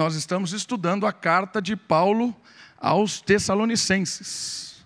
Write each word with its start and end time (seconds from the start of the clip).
Nós 0.00 0.14
estamos 0.14 0.54
estudando 0.54 1.06
a 1.06 1.12
carta 1.12 1.60
de 1.60 1.76
Paulo 1.76 2.34
aos 2.78 3.20
Tessalonicenses. 3.20 4.82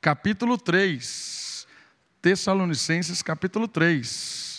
Capítulo 0.00 0.56
3. 0.56 1.66
Tessalonicenses, 2.22 3.20
capítulo 3.20 3.66
3. 3.66 4.53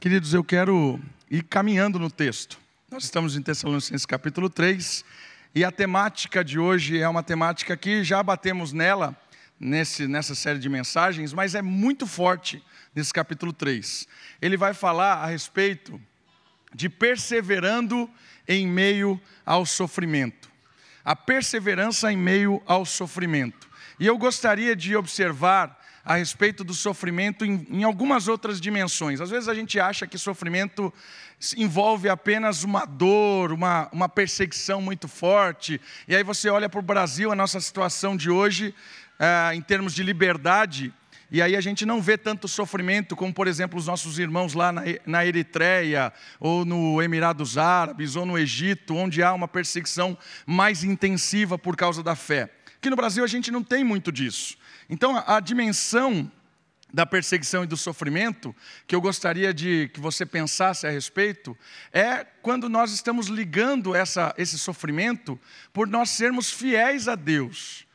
Queridos, 0.00 0.32
eu 0.32 0.42
quero 0.42 0.98
ir 1.30 1.42
caminhando 1.42 1.98
no 1.98 2.10
texto. 2.10 2.58
Nós 2.90 3.04
estamos 3.04 3.36
em 3.36 3.42
Tessalonicenses 3.42 4.06
capítulo 4.06 4.48
3 4.48 5.04
e 5.54 5.62
a 5.62 5.70
temática 5.70 6.42
de 6.42 6.58
hoje 6.58 6.98
é 6.98 7.06
uma 7.06 7.22
temática 7.22 7.76
que 7.76 8.02
já 8.02 8.22
batemos 8.22 8.72
nela 8.72 9.14
nesse, 9.60 10.08
nessa 10.08 10.34
série 10.34 10.58
de 10.58 10.70
mensagens, 10.70 11.34
mas 11.34 11.54
é 11.54 11.60
muito 11.60 12.06
forte 12.06 12.64
nesse 12.94 13.12
capítulo 13.12 13.52
3. 13.52 14.08
Ele 14.40 14.56
vai 14.56 14.72
falar 14.72 15.16
a 15.16 15.26
respeito 15.26 16.00
de 16.74 16.88
perseverando 16.88 18.08
em 18.48 18.66
meio 18.66 19.20
ao 19.44 19.66
sofrimento. 19.66 20.50
A 21.04 21.14
perseverança 21.14 22.10
em 22.10 22.16
meio 22.16 22.62
ao 22.64 22.86
sofrimento. 22.86 23.68
E 24.00 24.06
eu 24.06 24.16
gostaria 24.16 24.74
de 24.74 24.96
observar 24.96 25.78
a 26.02 26.16
respeito 26.16 26.64
do 26.64 26.72
sofrimento 26.72 27.44
em, 27.44 27.66
em, 27.68 27.84
algumas 27.84 28.28
outras 28.28 28.58
dimensões. 28.58 29.20
Às 29.20 29.28
vezes 29.28 29.46
a 29.46 29.52
gente 29.52 29.78
acha 29.78 30.06
que 30.06 30.16
sofrimento 30.16 30.90
envolve 31.54 32.08
apenas 32.08 32.64
uma 32.64 32.86
dor, 32.86 33.52
uma, 33.52 33.90
uma 33.92 34.08
perseguição 34.08 34.80
muito 34.80 35.06
forte, 35.06 35.78
e 36.08 36.16
aí 36.16 36.22
você 36.22 36.48
olha 36.48 36.66
para 36.66 36.80
o 36.80 36.82
Brasil, 36.82 37.30
a 37.30 37.36
nossa 37.36 37.60
situação 37.60 38.16
de 38.16 38.30
hoje, 38.30 38.74
eh, 39.18 39.54
em 39.54 39.60
termos 39.60 39.94
de 39.94 40.02
liberdade, 40.02 40.94
e 41.30 41.40
aí 41.40 41.54
a 41.54 41.60
gente 41.60 41.84
não 41.84 42.00
vê 42.00 42.16
tanto 42.16 42.48
sofrimento 42.48 43.14
como, 43.14 43.32
por 43.32 43.46
exemplo, 43.46 43.78
os 43.78 43.86
nossos 43.86 44.18
irmãos 44.18 44.54
lá 44.54 44.72
na, 44.72 44.82
na 45.06 45.26
Eritreia, 45.26 46.12
ou 46.40 46.64
no 46.64 47.00
Emirados 47.00 47.56
Árabes, 47.56 48.16
ou 48.16 48.26
no 48.26 48.38
Egito, 48.38 48.96
onde 48.96 49.22
há 49.22 49.32
uma 49.32 49.46
perseguição 49.46 50.16
mais 50.44 50.82
intensiva 50.82 51.56
por 51.56 51.76
causa 51.76 52.02
da 52.02 52.16
fé. 52.16 52.50
Aqui 52.80 52.88
no 52.88 52.96
Brasil 52.96 53.22
a 53.22 53.26
gente 53.26 53.50
não 53.50 53.62
tem 53.62 53.84
muito 53.84 54.10
disso. 54.10 54.56
Então, 54.88 55.14
a, 55.14 55.36
a 55.36 55.40
dimensão 55.40 56.32
da 56.90 57.04
perseguição 57.04 57.62
e 57.62 57.66
do 57.66 57.76
sofrimento, 57.76 58.56
que 58.86 58.94
eu 58.94 59.02
gostaria 59.02 59.52
de 59.52 59.90
que 59.92 60.00
você 60.00 60.24
pensasse 60.24 60.86
a 60.86 60.90
respeito, 60.90 61.54
é 61.92 62.24
quando 62.40 62.70
nós 62.70 62.90
estamos 62.90 63.26
ligando 63.26 63.94
essa, 63.94 64.34
esse 64.38 64.58
sofrimento 64.58 65.38
por 65.74 65.86
nós 65.86 66.08
sermos 66.08 66.50
fiéis 66.50 67.06
a 67.06 67.16
Deus. 67.16 67.86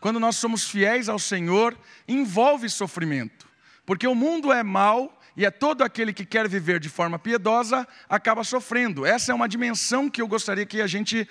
Quando 0.00 0.18
nós 0.18 0.34
somos 0.34 0.68
fiéis 0.68 1.08
ao 1.08 1.20
Senhor, 1.20 1.78
envolve 2.08 2.68
sofrimento. 2.68 3.46
Porque 3.86 4.08
o 4.08 4.16
mundo 4.16 4.52
é 4.52 4.64
mau 4.64 5.16
e 5.36 5.46
é 5.46 5.50
todo 5.52 5.82
aquele 5.82 6.12
que 6.12 6.26
quer 6.26 6.48
viver 6.48 6.80
de 6.80 6.88
forma 6.88 7.20
piedosa 7.20 7.86
acaba 8.08 8.42
sofrendo. 8.42 9.06
Essa 9.06 9.30
é 9.30 9.34
uma 9.34 9.48
dimensão 9.48 10.10
que 10.10 10.20
eu 10.20 10.26
gostaria 10.26 10.66
que 10.66 10.82
a 10.82 10.88
gente 10.88 11.28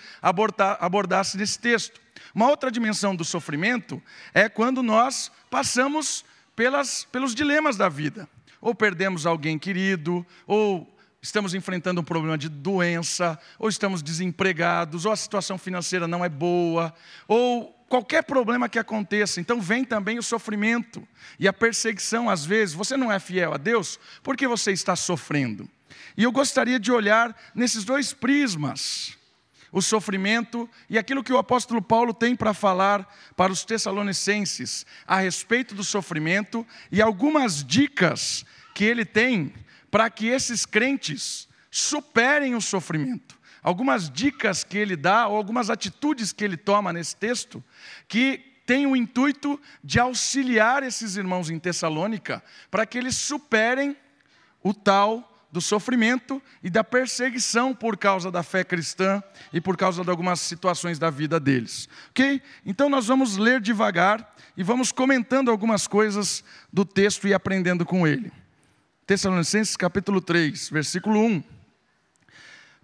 abordasse 0.79 1.35
nesse 1.35 1.59
texto. 1.59 2.01
Uma 2.33 2.49
outra 2.49 2.71
dimensão 2.71 3.15
do 3.15 3.23
sofrimento 3.23 4.01
é 4.33 4.49
quando 4.49 4.81
nós 4.81 5.31
passamos 5.49 6.25
pelas, 6.55 7.05
pelos 7.05 7.35
dilemas 7.35 7.77
da 7.77 7.87
vida. 7.87 8.27
Ou 8.59 8.73
perdemos 8.73 9.25
alguém 9.25 9.59
querido, 9.59 10.25
ou 10.47 10.91
estamos 11.21 11.53
enfrentando 11.53 12.01
um 12.01 12.03
problema 12.03 12.37
de 12.37 12.49
doença, 12.49 13.39
ou 13.59 13.69
estamos 13.69 14.01
desempregados, 14.01 15.05
ou 15.05 15.11
a 15.11 15.15
situação 15.15 15.57
financeira 15.57 16.07
não 16.07 16.23
é 16.25 16.29
boa, 16.29 16.93
ou 17.27 17.71
qualquer 17.87 18.23
problema 18.23 18.67
que 18.67 18.79
aconteça. 18.79 19.39
Então 19.39 19.61
vem 19.61 19.85
também 19.85 20.17
o 20.17 20.23
sofrimento 20.23 21.07
e 21.37 21.47
a 21.47 21.53
perseguição, 21.53 22.29
às 22.29 22.45
vezes. 22.45 22.73
Você 22.73 22.97
não 22.97 23.11
é 23.11 23.19
fiel 23.19 23.53
a 23.53 23.57
Deus 23.57 23.99
porque 24.23 24.47
você 24.47 24.71
está 24.71 24.95
sofrendo. 24.95 25.69
E 26.17 26.23
eu 26.23 26.31
gostaria 26.31 26.79
de 26.79 26.91
olhar 26.91 27.35
nesses 27.53 27.83
dois 27.83 28.11
prismas 28.11 29.17
o 29.73 29.81
sofrimento 29.81 30.69
e 30.87 30.99
aquilo 30.99 31.23
que 31.23 31.33
o 31.33 31.37
apóstolo 31.37 31.81
Paulo 31.81 32.13
tem 32.13 32.35
para 32.35 32.53
falar 32.53 33.11
para 33.35 33.51
os 33.51 33.65
Tessalonicenses 33.65 34.85
a 35.07 35.17
respeito 35.17 35.73
do 35.73 35.83
sofrimento 35.83 36.65
e 36.91 37.01
algumas 37.01 37.65
dicas 37.65 38.45
que 38.75 38.85
ele 38.85 39.03
tem 39.03 39.51
para 39.89 40.09
que 40.11 40.27
esses 40.27 40.63
crentes 40.63 41.49
superem 41.71 42.53
o 42.53 42.61
sofrimento. 42.61 43.35
Algumas 43.63 44.09
dicas 44.09 44.63
que 44.63 44.77
ele 44.77 44.95
dá, 44.95 45.27
ou 45.27 45.37
algumas 45.37 45.69
atitudes 45.69 46.31
que 46.31 46.43
ele 46.43 46.57
toma 46.57 46.93
nesse 46.93 47.15
texto, 47.15 47.63
que 48.07 48.59
tem 48.65 48.85
o 48.85 48.95
intuito 48.95 49.59
de 49.83 49.99
auxiliar 49.99 50.83
esses 50.83 51.15
irmãos 51.15 51.49
em 51.49 51.57
Tessalônica 51.57 52.43
para 52.69 52.85
que 52.85 52.97
eles 52.97 53.15
superem 53.15 53.97
o 54.61 54.73
tal 54.73 55.32
do 55.53 55.61
sofrimento 55.61 56.41
e 56.63 56.69
da 56.69 56.83
perseguição 56.83 57.75
por 57.75 57.95
causa 57.95 58.31
da 58.31 58.41
fé 58.41 58.63
cristã 58.63 59.21
e 59.53 59.61
por 59.61 59.77
causa 59.77 60.03
de 60.03 60.09
algumas 60.09 60.39
situações 60.39 60.97
da 60.97 61.11
vida 61.11 61.39
deles. 61.39 61.87
Ok? 62.09 62.41
Então 62.65 62.89
nós 62.89 63.05
vamos 63.05 63.37
ler 63.37 63.61
devagar 63.61 64.35
e 64.57 64.63
vamos 64.63 64.91
comentando 64.91 65.51
algumas 65.51 65.85
coisas 65.85 66.43
do 66.73 66.83
texto 66.83 67.27
e 67.27 67.35
aprendendo 67.35 67.85
com 67.85 68.07
ele. 68.07 68.31
Tessalonicenses 69.05 69.77
capítulo 69.77 70.19
3, 70.19 70.71
versículo 70.71 71.19
1. 71.23 71.43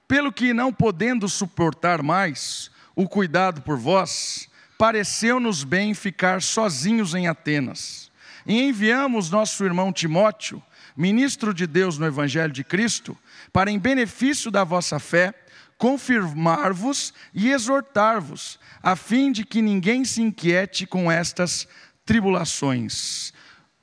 Pelo 0.07 0.31
que 0.31 0.53
não 0.53 0.71
podendo 0.71 1.27
suportar 1.27 2.03
mais 2.03 2.69
o 2.95 3.09
cuidado 3.09 3.63
por 3.63 3.79
vós, 3.79 4.47
pareceu-nos 4.77 5.63
bem 5.63 5.95
ficar 5.95 6.39
sozinhos 6.39 7.15
em 7.15 7.27
Atenas. 7.27 8.11
E 8.45 8.61
enviamos 8.61 9.31
nosso 9.31 9.65
irmão 9.65 9.91
Timóteo, 9.91 10.61
ministro 10.99 11.53
de 11.53 11.65
Deus 11.65 11.97
no 11.97 12.05
Evangelho 12.05 12.51
de 12.51 12.61
Cristo, 12.61 13.17
para 13.53 13.71
em 13.71 13.79
benefício 13.79 14.51
da 14.51 14.65
vossa 14.65 14.99
fé, 14.99 15.33
confirmar-vos 15.77 17.13
e 17.33 17.51
exortar-vos, 17.51 18.59
a 18.83 18.97
fim 18.97 19.31
de 19.31 19.45
que 19.45 19.61
ninguém 19.61 20.03
se 20.03 20.21
inquiete 20.21 20.85
com 20.85 21.09
estas 21.09 21.65
tribulações, 22.05 23.31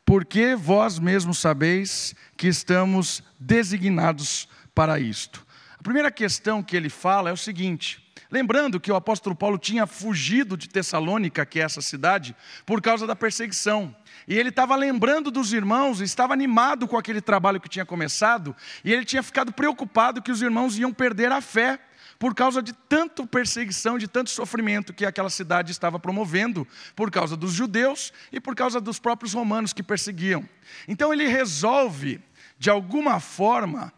porque 0.04 0.54
vós 0.54 0.98
mesmos 0.98 1.38
sabeis 1.38 2.14
que 2.36 2.48
estamos 2.48 3.22
designados 3.40 4.46
para 4.74 5.00
isto. 5.00 5.46
A 5.78 5.82
primeira 5.82 6.10
questão 6.10 6.62
que 6.62 6.76
ele 6.76 6.90
fala 6.90 7.30
é 7.30 7.32
o 7.32 7.36
seguinte: 7.36 8.05
Lembrando 8.30 8.80
que 8.80 8.90
o 8.90 8.96
apóstolo 8.96 9.36
Paulo 9.36 9.58
tinha 9.58 9.86
fugido 9.86 10.56
de 10.56 10.68
Tessalônica, 10.68 11.46
que 11.46 11.60
é 11.60 11.62
essa 11.62 11.80
cidade, 11.80 12.34
por 12.64 12.82
causa 12.82 13.06
da 13.06 13.14
perseguição. 13.14 13.94
E 14.26 14.36
ele 14.36 14.48
estava 14.48 14.74
lembrando 14.74 15.30
dos 15.30 15.52
irmãos, 15.52 16.00
estava 16.00 16.32
animado 16.32 16.88
com 16.88 16.96
aquele 16.96 17.20
trabalho 17.20 17.60
que 17.60 17.68
tinha 17.68 17.84
começado, 17.86 18.54
e 18.84 18.92
ele 18.92 19.04
tinha 19.04 19.22
ficado 19.22 19.52
preocupado 19.52 20.20
que 20.20 20.32
os 20.32 20.42
irmãos 20.42 20.76
iam 20.78 20.92
perder 20.92 21.30
a 21.30 21.40
fé 21.40 21.78
por 22.18 22.34
causa 22.34 22.62
de 22.62 22.72
tanto 22.72 23.26
perseguição, 23.26 23.98
de 23.98 24.08
tanto 24.08 24.30
sofrimento 24.30 24.92
que 24.92 25.04
aquela 25.04 25.30
cidade 25.30 25.70
estava 25.70 25.98
promovendo, 25.98 26.66
por 26.94 27.10
causa 27.10 27.36
dos 27.36 27.52
judeus 27.52 28.12
e 28.32 28.40
por 28.40 28.56
causa 28.56 28.80
dos 28.80 28.98
próprios 28.98 29.34
romanos 29.34 29.72
que 29.72 29.82
perseguiam. 29.82 30.48
Então 30.88 31.12
ele 31.12 31.26
resolve, 31.26 32.20
de 32.58 32.70
alguma 32.70 33.20
forma, 33.20 33.92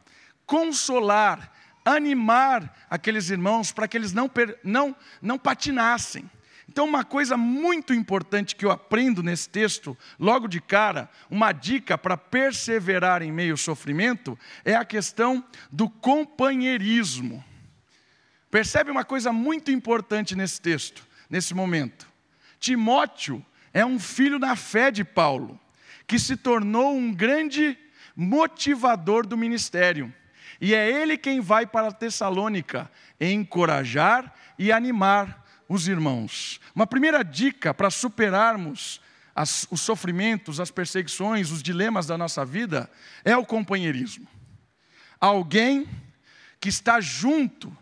consolar, 0.44 1.52
animar 1.94 2.86
aqueles 2.90 3.30
irmãos 3.30 3.72
para 3.72 3.88
que 3.88 3.96
eles 3.96 4.12
não, 4.12 4.30
não, 4.62 4.96
não 5.22 5.38
patinassem. 5.38 6.28
Então, 6.68 6.84
uma 6.84 7.02
coisa 7.02 7.36
muito 7.36 7.94
importante 7.94 8.54
que 8.54 8.64
eu 8.64 8.70
aprendo 8.70 9.22
nesse 9.22 9.48
texto, 9.48 9.96
logo 10.20 10.46
de 10.46 10.60
cara, 10.60 11.08
uma 11.30 11.50
dica 11.50 11.96
para 11.96 12.16
perseverar 12.16 13.22
em 13.22 13.32
meio 13.32 13.52
ao 13.52 13.56
sofrimento, 13.56 14.38
é 14.64 14.74
a 14.74 14.84
questão 14.84 15.42
do 15.72 15.88
companheirismo. 15.88 17.42
Percebe 18.50 18.90
uma 18.90 19.04
coisa 19.04 19.32
muito 19.32 19.70
importante 19.70 20.36
nesse 20.36 20.60
texto, 20.60 21.06
nesse 21.28 21.54
momento? 21.54 22.06
Timóteo 22.60 23.44
é 23.72 23.84
um 23.84 23.98
filho 23.98 24.38
na 24.38 24.54
fé 24.54 24.90
de 24.90 25.04
Paulo, 25.04 25.58
que 26.06 26.18
se 26.18 26.36
tornou 26.36 26.94
um 26.94 27.12
grande 27.12 27.78
motivador 28.14 29.26
do 29.26 29.38
ministério. 29.38 30.12
E 30.60 30.74
é 30.74 30.90
ele 30.90 31.16
quem 31.16 31.40
vai 31.40 31.66
para 31.66 31.92
Tessalônica 31.92 32.90
encorajar 33.20 34.32
e 34.58 34.72
animar 34.72 35.44
os 35.68 35.86
irmãos. 35.86 36.60
Uma 36.74 36.86
primeira 36.86 37.22
dica 37.22 37.74
para 37.74 37.90
superarmos 37.90 39.00
as, 39.34 39.66
os 39.70 39.80
sofrimentos, 39.80 40.58
as 40.58 40.70
perseguições, 40.70 41.50
os 41.50 41.62
dilemas 41.62 42.06
da 42.06 42.18
nossa 42.18 42.44
vida 42.44 42.90
é 43.24 43.36
o 43.36 43.46
companheirismo. 43.46 44.26
Alguém 45.20 45.88
que 46.60 46.68
está 46.68 47.00
junto, 47.00 47.76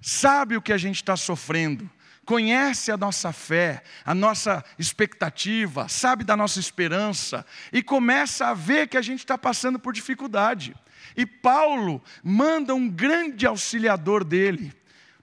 sabe 0.00 0.56
o 0.56 0.62
que 0.62 0.72
a 0.72 0.78
gente 0.78 0.96
está 0.96 1.16
sofrendo, 1.16 1.90
conhece 2.24 2.90
a 2.90 2.96
nossa 2.96 3.32
fé, 3.32 3.82
a 4.04 4.14
nossa 4.14 4.64
expectativa, 4.78 5.88
sabe 5.88 6.24
da 6.24 6.36
nossa 6.36 6.60
esperança 6.60 7.44
e 7.72 7.82
começa 7.82 8.46
a 8.46 8.54
ver 8.54 8.88
que 8.88 8.96
a 8.96 9.02
gente 9.02 9.18
está 9.20 9.36
passando 9.36 9.78
por 9.78 9.92
dificuldade. 9.92 10.74
E 11.16 11.26
Paulo 11.26 12.02
manda 12.22 12.74
um 12.74 12.88
grande 12.88 13.46
auxiliador 13.46 14.24
dele, 14.24 14.72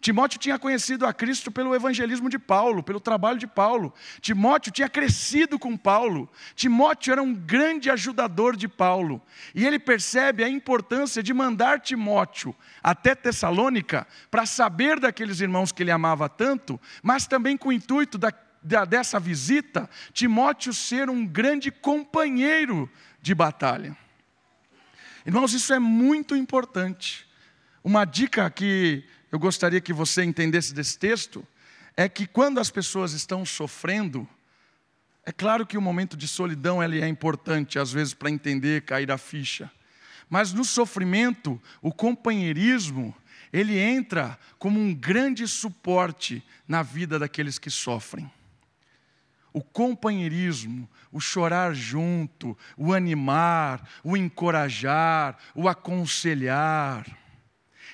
Timóteo 0.01 0.39
tinha 0.39 0.57
conhecido 0.57 1.05
a 1.05 1.13
Cristo 1.13 1.51
pelo 1.51 1.75
evangelismo 1.75 2.29
de 2.29 2.39
Paulo, 2.39 2.81
pelo 2.81 3.01
trabalho 3.01 3.37
de 3.37 3.45
Paulo. 3.45 3.93
Timóteo 4.21 4.71
tinha 4.71 4.87
crescido 4.87 5.59
com 5.59 5.75
Paulo. 5.75 6.29
Timóteo 6.55 7.11
era 7.11 7.21
um 7.21 7.33
grande 7.33 7.89
ajudador 7.89 8.55
de 8.55 8.67
Paulo. 8.67 9.21
E 9.53 9.65
ele 9.65 9.77
percebe 9.77 10.41
a 10.41 10.49
importância 10.49 11.21
de 11.21 11.33
mandar 11.33 11.81
Timóteo 11.81 12.55
até 12.81 13.13
Tessalônica 13.13 14.07
para 14.31 14.45
saber 14.45 15.01
daqueles 15.01 15.41
irmãos 15.41 15.71
que 15.73 15.83
ele 15.83 15.91
amava 15.91 16.29
tanto, 16.29 16.79
mas 17.03 17.27
também 17.27 17.57
com 17.57 17.67
o 17.67 17.73
intuito 17.73 18.17
da, 18.17 18.31
da, 18.63 18.85
dessa 18.85 19.19
visita, 19.19 19.89
Timóteo 20.13 20.73
ser 20.73 21.09
um 21.09 21.25
grande 21.25 21.71
companheiro 21.71 22.89
de 23.21 23.35
batalha. 23.35 23.97
Irmãos, 25.25 25.53
isso 25.53 25.73
é 25.73 25.79
muito 25.79 26.35
importante. 26.35 27.27
Uma 27.83 28.05
dica 28.05 28.49
que 28.49 29.03
eu 29.31 29.39
gostaria 29.39 29.81
que 29.81 29.93
você 29.93 30.23
entendesse 30.23 30.73
desse 30.73 30.97
texto 30.97 31.45
é 31.95 32.07
que 32.07 32.25
quando 32.25 32.59
as 32.59 32.69
pessoas 32.69 33.13
estão 33.13 33.45
sofrendo, 33.45 34.27
é 35.25 35.31
claro 35.31 35.65
que 35.65 35.77
o 35.77 35.81
momento 35.81 36.15
de 36.15 36.27
solidão 36.27 36.81
ele 36.81 37.01
é 37.01 37.07
importante, 37.07 37.77
às 37.77 37.91
vezes, 37.91 38.13
para 38.13 38.29
entender, 38.29 38.83
cair 38.83 39.11
a 39.11 39.17
ficha. 39.17 39.69
Mas 40.29 40.53
no 40.53 40.63
sofrimento, 40.63 41.61
o 41.81 41.91
companheirismo, 41.91 43.15
ele 43.51 43.77
entra 43.77 44.39
como 44.57 44.79
um 44.79 44.93
grande 44.93 45.47
suporte 45.47 46.43
na 46.67 46.81
vida 46.81 47.19
daqueles 47.19 47.59
que 47.59 47.69
sofrem. 47.69 48.31
O 49.51 49.61
companheirismo, 49.61 50.89
o 51.11 51.19
chorar 51.19 51.73
junto, 51.73 52.57
o 52.77 52.93
animar, 52.93 53.87
o 54.03 54.15
encorajar, 54.15 55.37
o 55.55 55.67
aconselhar. 55.67 57.05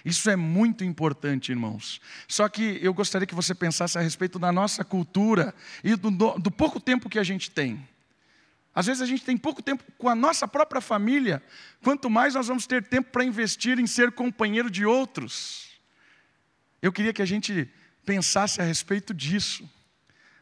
Isso 0.04 0.30
é 0.30 0.36
muito 0.36 0.84
importante, 0.84 1.52
irmãos. 1.52 2.00
Só 2.28 2.48
que 2.48 2.80
eu 2.82 2.94
gostaria 2.94 3.26
que 3.26 3.34
você 3.34 3.56
pensasse 3.56 3.98
a 3.98 4.02
respeito 4.02 4.38
da 4.38 4.52
nossa 4.52 4.84
cultura 4.84 5.54
e 5.84 5.96
do, 5.96 6.12
do 6.12 6.52
pouco 6.52 6.80
tempo 6.80 7.10
que 7.10 7.18
a 7.18 7.24
gente 7.24 7.50
tem. 7.50 7.88
Às 8.76 8.86
vezes 8.86 9.02
a 9.02 9.06
gente 9.06 9.24
tem 9.24 9.38
pouco 9.38 9.64
tempo 9.64 9.84
com 9.98 10.10
a 10.10 10.14
nossa 10.14 10.48
própria 10.48 10.82
família, 10.82 11.42
quanto 11.82 12.10
mais 12.10 12.36
nós 12.36 12.48
vamos 12.48 12.68
ter 12.68 12.84
tempo 12.84 13.10
para 13.10 13.24
investir 13.24 13.80
em 13.80 13.88
ser 13.88 14.12
companheiro 14.12 14.70
de 14.70 14.86
outros. 14.86 15.70
Eu 16.82 16.92
queria 16.92 17.14
que 17.14 17.22
a 17.22 17.26
gente 17.26 17.68
pensasse 18.06 18.62
a 18.62 18.66
respeito 18.66 19.14
disso, 19.14 19.68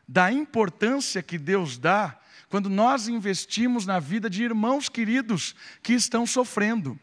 da 0.08 0.32
importância 0.32 1.24
que 1.24 1.38
Deus 1.38 1.78
dá 1.78 2.20
quando 2.50 2.70
nós 2.70 3.08
investimos 3.08 3.86
na 3.86 4.00
vida 4.00 4.30
de 4.30 4.44
irmãos 4.44 4.88
queridos 4.88 5.56
que 5.82 5.94
estão 5.94 6.26
sofrendo. 6.26 7.00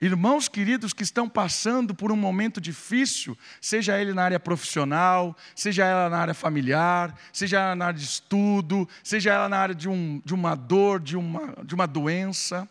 Irmãos 0.00 0.48
queridos 0.48 0.92
que 0.92 1.02
estão 1.02 1.28
passando 1.28 1.94
por 1.94 2.10
um 2.10 2.16
momento 2.16 2.60
difícil, 2.60 3.38
seja 3.60 3.98
ele 3.98 4.12
na 4.12 4.24
área 4.24 4.40
profissional, 4.40 5.36
seja 5.54 5.84
ela 5.84 6.10
na 6.10 6.18
área 6.18 6.34
familiar, 6.34 7.16
seja 7.32 7.60
ela 7.60 7.76
na 7.76 7.86
área 7.86 7.98
de 7.98 8.04
estudo, 8.04 8.88
seja 9.02 9.32
ela 9.32 9.48
na 9.48 9.56
área 9.56 9.74
de, 9.74 9.88
um, 9.88 10.20
de 10.24 10.34
uma 10.34 10.54
dor, 10.54 11.00
de 11.00 11.16
uma, 11.16 11.54
de 11.64 11.74
uma 11.74 11.86
doença. 11.86 12.68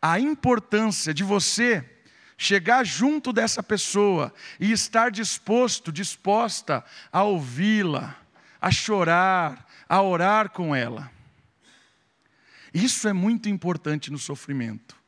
A 0.00 0.18
importância 0.18 1.12
de 1.12 1.22
você 1.22 1.84
chegar 2.38 2.86
junto 2.86 3.32
dessa 3.32 3.62
pessoa 3.62 4.32
e 4.58 4.72
estar 4.72 5.10
disposto, 5.10 5.92
disposta 5.92 6.82
a 7.12 7.22
ouvi-la, 7.22 8.16
a 8.58 8.70
chorar, 8.70 9.68
a 9.86 10.00
orar 10.00 10.48
com 10.48 10.74
ela. 10.74 11.10
Isso 12.72 13.06
é 13.06 13.12
muito 13.12 13.48
importante 13.50 14.10
no 14.10 14.18
sofrimento 14.18 14.98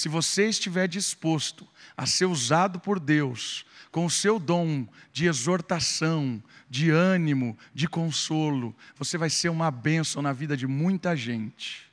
se 0.00 0.08
você 0.08 0.48
estiver 0.48 0.88
disposto 0.88 1.68
a 1.94 2.06
ser 2.06 2.24
usado 2.24 2.80
por 2.80 2.98
Deus 2.98 3.66
com 3.92 4.06
o 4.06 4.10
seu 4.10 4.38
dom 4.38 4.88
de 5.12 5.26
exortação, 5.26 6.42
de 6.70 6.88
ânimo, 6.90 7.58
de 7.74 7.86
consolo, 7.86 8.74
você 8.96 9.18
vai 9.18 9.28
ser 9.28 9.50
uma 9.50 9.70
bênção 9.70 10.22
na 10.22 10.32
vida 10.32 10.56
de 10.56 10.66
muita 10.66 11.14
gente. 11.14 11.86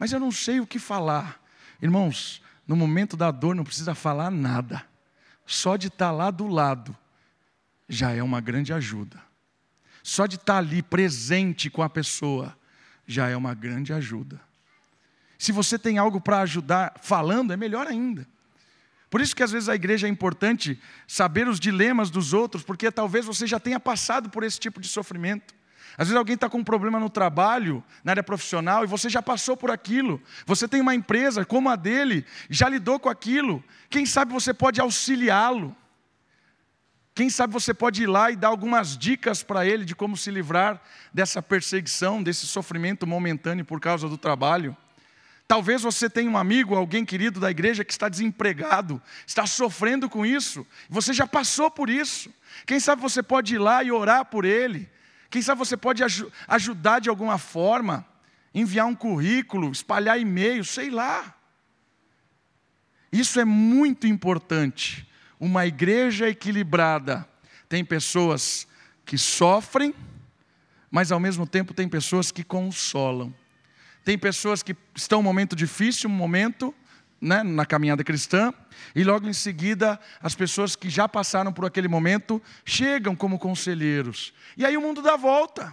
Mas 0.00 0.10
eu 0.10 0.18
não 0.18 0.32
sei 0.32 0.58
o 0.58 0.66
que 0.66 0.80
falar. 0.80 1.40
Irmãos, 1.80 2.41
no 2.66 2.76
momento 2.76 3.16
da 3.16 3.30
dor 3.30 3.54
não 3.54 3.64
precisa 3.64 3.94
falar 3.94 4.30
nada. 4.30 4.84
Só 5.46 5.76
de 5.76 5.88
estar 5.88 6.10
lá 6.10 6.30
do 6.30 6.46
lado 6.46 6.96
já 7.88 8.12
é 8.12 8.22
uma 8.22 8.40
grande 8.40 8.72
ajuda. 8.72 9.20
Só 10.02 10.26
de 10.26 10.36
estar 10.36 10.58
ali 10.58 10.82
presente 10.82 11.68
com 11.70 11.82
a 11.82 11.90
pessoa 11.90 12.56
já 13.06 13.28
é 13.28 13.36
uma 13.36 13.54
grande 13.54 13.92
ajuda. 13.92 14.40
Se 15.38 15.52
você 15.52 15.78
tem 15.78 15.98
algo 15.98 16.20
para 16.20 16.40
ajudar 16.40 16.94
falando, 17.02 17.52
é 17.52 17.56
melhor 17.56 17.86
ainda. 17.86 18.26
Por 19.10 19.20
isso 19.20 19.36
que 19.36 19.42
às 19.42 19.50
vezes 19.50 19.68
a 19.68 19.74
igreja 19.74 20.06
é 20.06 20.10
importante 20.10 20.80
saber 21.06 21.46
os 21.46 21.60
dilemas 21.60 22.10
dos 22.10 22.32
outros, 22.32 22.62
porque 22.62 22.90
talvez 22.90 23.26
você 23.26 23.46
já 23.46 23.60
tenha 23.60 23.78
passado 23.78 24.30
por 24.30 24.42
esse 24.42 24.58
tipo 24.58 24.80
de 24.80 24.88
sofrimento. 24.88 25.54
Às 25.96 26.08
vezes 26.08 26.16
alguém 26.16 26.34
está 26.34 26.48
com 26.48 26.58
um 26.58 26.64
problema 26.64 26.98
no 26.98 27.10
trabalho, 27.10 27.84
na 28.02 28.12
área 28.12 28.22
profissional, 28.22 28.84
e 28.84 28.86
você 28.86 29.08
já 29.10 29.20
passou 29.20 29.56
por 29.56 29.70
aquilo. 29.70 30.22
Você 30.46 30.66
tem 30.66 30.80
uma 30.80 30.94
empresa 30.94 31.44
como 31.44 31.68
a 31.68 31.76
dele, 31.76 32.24
já 32.48 32.68
lidou 32.68 32.98
com 32.98 33.08
aquilo. 33.08 33.62
Quem 33.90 34.06
sabe 34.06 34.32
você 34.32 34.54
pode 34.54 34.80
auxiliá-lo. 34.80 35.76
Quem 37.14 37.28
sabe 37.28 37.52
você 37.52 37.74
pode 37.74 38.04
ir 38.04 38.06
lá 38.06 38.30
e 38.30 38.36
dar 38.36 38.48
algumas 38.48 38.96
dicas 38.96 39.42
para 39.42 39.66
ele 39.66 39.84
de 39.84 39.94
como 39.94 40.16
se 40.16 40.30
livrar 40.30 40.80
dessa 41.12 41.42
perseguição, 41.42 42.22
desse 42.22 42.46
sofrimento 42.46 43.06
momentâneo 43.06 43.64
por 43.64 43.78
causa 43.78 44.08
do 44.08 44.16
trabalho. 44.16 44.74
Talvez 45.46 45.82
você 45.82 46.08
tenha 46.08 46.30
um 46.30 46.38
amigo, 46.38 46.74
alguém 46.74 47.04
querido 47.04 47.38
da 47.38 47.50
igreja 47.50 47.84
que 47.84 47.92
está 47.92 48.08
desempregado, 48.08 49.02
está 49.26 49.46
sofrendo 49.46 50.08
com 50.08 50.24
isso. 50.24 50.66
Você 50.88 51.12
já 51.12 51.26
passou 51.26 51.70
por 51.70 51.90
isso. 51.90 52.32
Quem 52.66 52.80
sabe 52.80 53.02
você 53.02 53.22
pode 53.22 53.56
ir 53.56 53.58
lá 53.58 53.82
e 53.82 53.92
orar 53.92 54.24
por 54.24 54.46
ele. 54.46 54.88
Quem 55.32 55.40
sabe 55.40 55.58
você 55.58 55.78
pode 55.78 56.04
aj 56.04 56.26
ajudar 56.46 56.98
de 56.98 57.08
alguma 57.08 57.38
forma, 57.38 58.06
enviar 58.54 58.86
um 58.86 58.94
currículo, 58.94 59.72
espalhar 59.72 60.20
e-mail, 60.20 60.62
sei 60.62 60.90
lá. 60.90 61.34
Isso 63.10 63.40
é 63.40 63.44
muito 63.44 64.06
importante. 64.06 65.08
Uma 65.40 65.64
igreja 65.66 66.28
equilibrada 66.28 67.26
tem 67.66 67.82
pessoas 67.82 68.68
que 69.06 69.16
sofrem, 69.16 69.94
mas 70.90 71.10
ao 71.10 71.18
mesmo 71.18 71.46
tempo 71.46 71.72
tem 71.72 71.88
pessoas 71.88 72.30
que 72.30 72.44
consolam. 72.44 73.34
Tem 74.04 74.18
pessoas 74.18 74.62
que 74.62 74.76
estão 74.94 75.20
um 75.20 75.22
momento 75.22 75.56
difícil, 75.56 76.10
um 76.10 76.12
momento 76.12 76.74
né, 77.22 77.44
na 77.44 77.64
caminhada 77.64 78.02
cristã, 78.02 78.52
e 78.96 79.04
logo 79.04 79.28
em 79.28 79.32
seguida 79.32 79.98
as 80.20 80.34
pessoas 80.34 80.74
que 80.74 80.90
já 80.90 81.08
passaram 81.08 81.52
por 81.52 81.64
aquele 81.64 81.86
momento 81.86 82.42
chegam 82.64 83.14
como 83.14 83.38
conselheiros. 83.38 84.34
E 84.56 84.66
aí 84.66 84.76
o 84.76 84.80
mundo 84.80 85.00
dá 85.00 85.16
volta. 85.16 85.72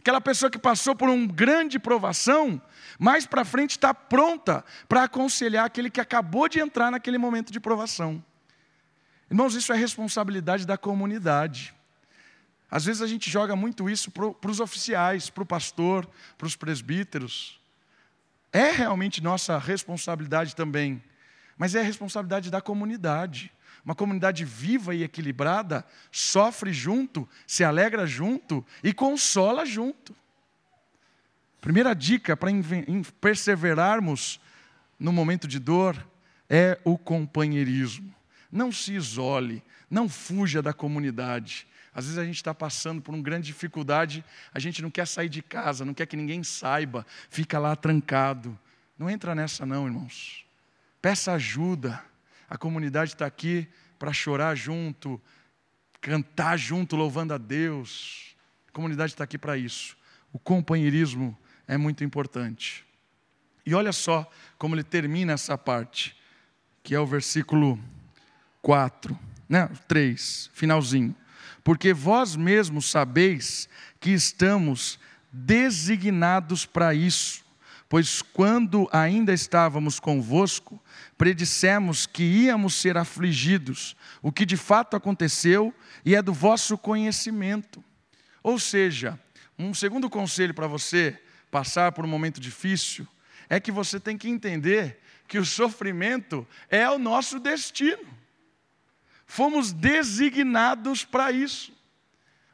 Aquela 0.00 0.20
pessoa 0.20 0.50
que 0.50 0.58
passou 0.58 0.94
por 0.94 1.08
uma 1.08 1.26
grande 1.26 1.78
provação, 1.78 2.60
mais 2.98 3.26
para 3.26 3.44
frente 3.44 3.70
está 3.70 3.94
pronta 3.94 4.64
para 4.88 5.04
aconselhar 5.04 5.64
aquele 5.64 5.88
que 5.88 6.00
acabou 6.00 6.48
de 6.48 6.58
entrar 6.58 6.90
naquele 6.90 7.16
momento 7.16 7.52
de 7.52 7.60
provação. 7.60 8.22
Irmãos, 9.30 9.54
isso 9.54 9.72
é 9.72 9.76
responsabilidade 9.76 10.66
da 10.66 10.76
comunidade. 10.76 11.74
Às 12.68 12.84
vezes 12.84 13.02
a 13.02 13.06
gente 13.06 13.30
joga 13.30 13.54
muito 13.54 13.88
isso 13.88 14.10
para 14.10 14.50
os 14.50 14.58
oficiais, 14.58 15.30
para 15.30 15.44
o 15.44 15.46
pastor, 15.46 16.08
para 16.36 16.46
os 16.46 16.56
presbíteros. 16.56 17.60
É 18.56 18.70
realmente 18.70 19.22
nossa 19.22 19.58
responsabilidade 19.58 20.56
também, 20.56 21.02
mas 21.58 21.74
é 21.74 21.80
a 21.80 21.84
responsabilidade 21.84 22.50
da 22.50 22.58
comunidade. 22.58 23.52
Uma 23.84 23.94
comunidade 23.94 24.46
viva 24.46 24.94
e 24.94 25.02
equilibrada 25.02 25.84
sofre 26.10 26.72
junto, 26.72 27.28
se 27.46 27.62
alegra 27.62 28.06
junto 28.06 28.64
e 28.82 28.94
consola 28.94 29.66
junto. 29.66 30.16
Primeira 31.60 31.92
dica 31.92 32.34
para 32.34 32.50
perseverarmos 33.20 34.40
no 34.98 35.12
momento 35.12 35.46
de 35.46 35.58
dor 35.58 35.94
é 36.48 36.80
o 36.82 36.96
companheirismo. 36.96 38.14
Não 38.50 38.72
se 38.72 38.94
isole, 38.94 39.62
não 39.90 40.08
fuja 40.08 40.62
da 40.62 40.72
comunidade. 40.72 41.66
Às 41.96 42.04
vezes 42.04 42.18
a 42.18 42.24
gente 42.26 42.36
está 42.36 42.52
passando 42.52 43.00
por 43.00 43.14
uma 43.14 43.22
grande 43.22 43.46
dificuldade, 43.46 44.22
a 44.52 44.58
gente 44.58 44.82
não 44.82 44.90
quer 44.90 45.06
sair 45.06 45.30
de 45.30 45.40
casa, 45.40 45.82
não 45.82 45.94
quer 45.94 46.04
que 46.04 46.14
ninguém 46.14 46.44
saiba, 46.44 47.06
fica 47.30 47.58
lá 47.58 47.74
trancado. 47.74 48.56
Não 48.98 49.08
entra 49.08 49.34
nessa, 49.34 49.64
não, 49.64 49.86
irmãos. 49.86 50.44
Peça 51.00 51.32
ajuda. 51.32 52.04
A 52.50 52.58
comunidade 52.58 53.14
está 53.14 53.24
aqui 53.24 53.66
para 53.98 54.12
chorar 54.12 54.54
junto, 54.54 55.18
cantar 55.98 56.58
junto, 56.58 56.96
louvando 56.96 57.32
a 57.32 57.38
Deus. 57.38 58.36
A 58.68 58.72
comunidade 58.72 59.14
está 59.14 59.24
aqui 59.24 59.38
para 59.38 59.56
isso. 59.56 59.96
O 60.30 60.38
companheirismo 60.38 61.34
é 61.66 61.78
muito 61.78 62.04
importante. 62.04 62.84
E 63.64 63.74
olha 63.74 63.90
só 63.90 64.30
como 64.58 64.74
ele 64.74 64.84
termina 64.84 65.32
essa 65.32 65.56
parte. 65.56 66.14
que 66.82 66.94
é 66.94 67.00
o 67.00 67.06
versículo 67.06 67.82
4, 68.60 69.18
né? 69.48 69.66
3, 69.88 70.50
finalzinho. 70.52 71.16
Porque 71.66 71.92
vós 71.92 72.36
mesmos 72.36 72.88
sabeis 72.88 73.68
que 73.98 74.10
estamos 74.10 75.00
designados 75.32 76.64
para 76.64 76.94
isso, 76.94 77.44
pois 77.88 78.22
quando 78.22 78.88
ainda 78.92 79.32
estávamos 79.32 79.98
convosco, 79.98 80.80
predissemos 81.18 82.06
que 82.06 82.22
íamos 82.22 82.76
ser 82.76 82.96
afligidos, 82.96 83.96
o 84.22 84.30
que 84.30 84.46
de 84.46 84.56
fato 84.56 84.94
aconteceu 84.94 85.74
e 86.04 86.14
é 86.14 86.22
do 86.22 86.32
vosso 86.32 86.78
conhecimento. 86.78 87.82
Ou 88.44 88.60
seja, 88.60 89.18
um 89.58 89.74
segundo 89.74 90.08
conselho 90.08 90.54
para 90.54 90.68
você 90.68 91.20
passar 91.50 91.90
por 91.90 92.04
um 92.04 92.08
momento 92.08 92.40
difícil 92.40 93.04
é 93.48 93.58
que 93.58 93.72
você 93.72 93.98
tem 93.98 94.16
que 94.16 94.28
entender 94.28 95.00
que 95.26 95.36
o 95.36 95.44
sofrimento 95.44 96.46
é 96.70 96.88
o 96.88 96.96
nosso 96.96 97.40
destino. 97.40 98.15
Fomos 99.26 99.72
designados 99.72 101.04
para 101.04 101.32
isso. 101.32 101.72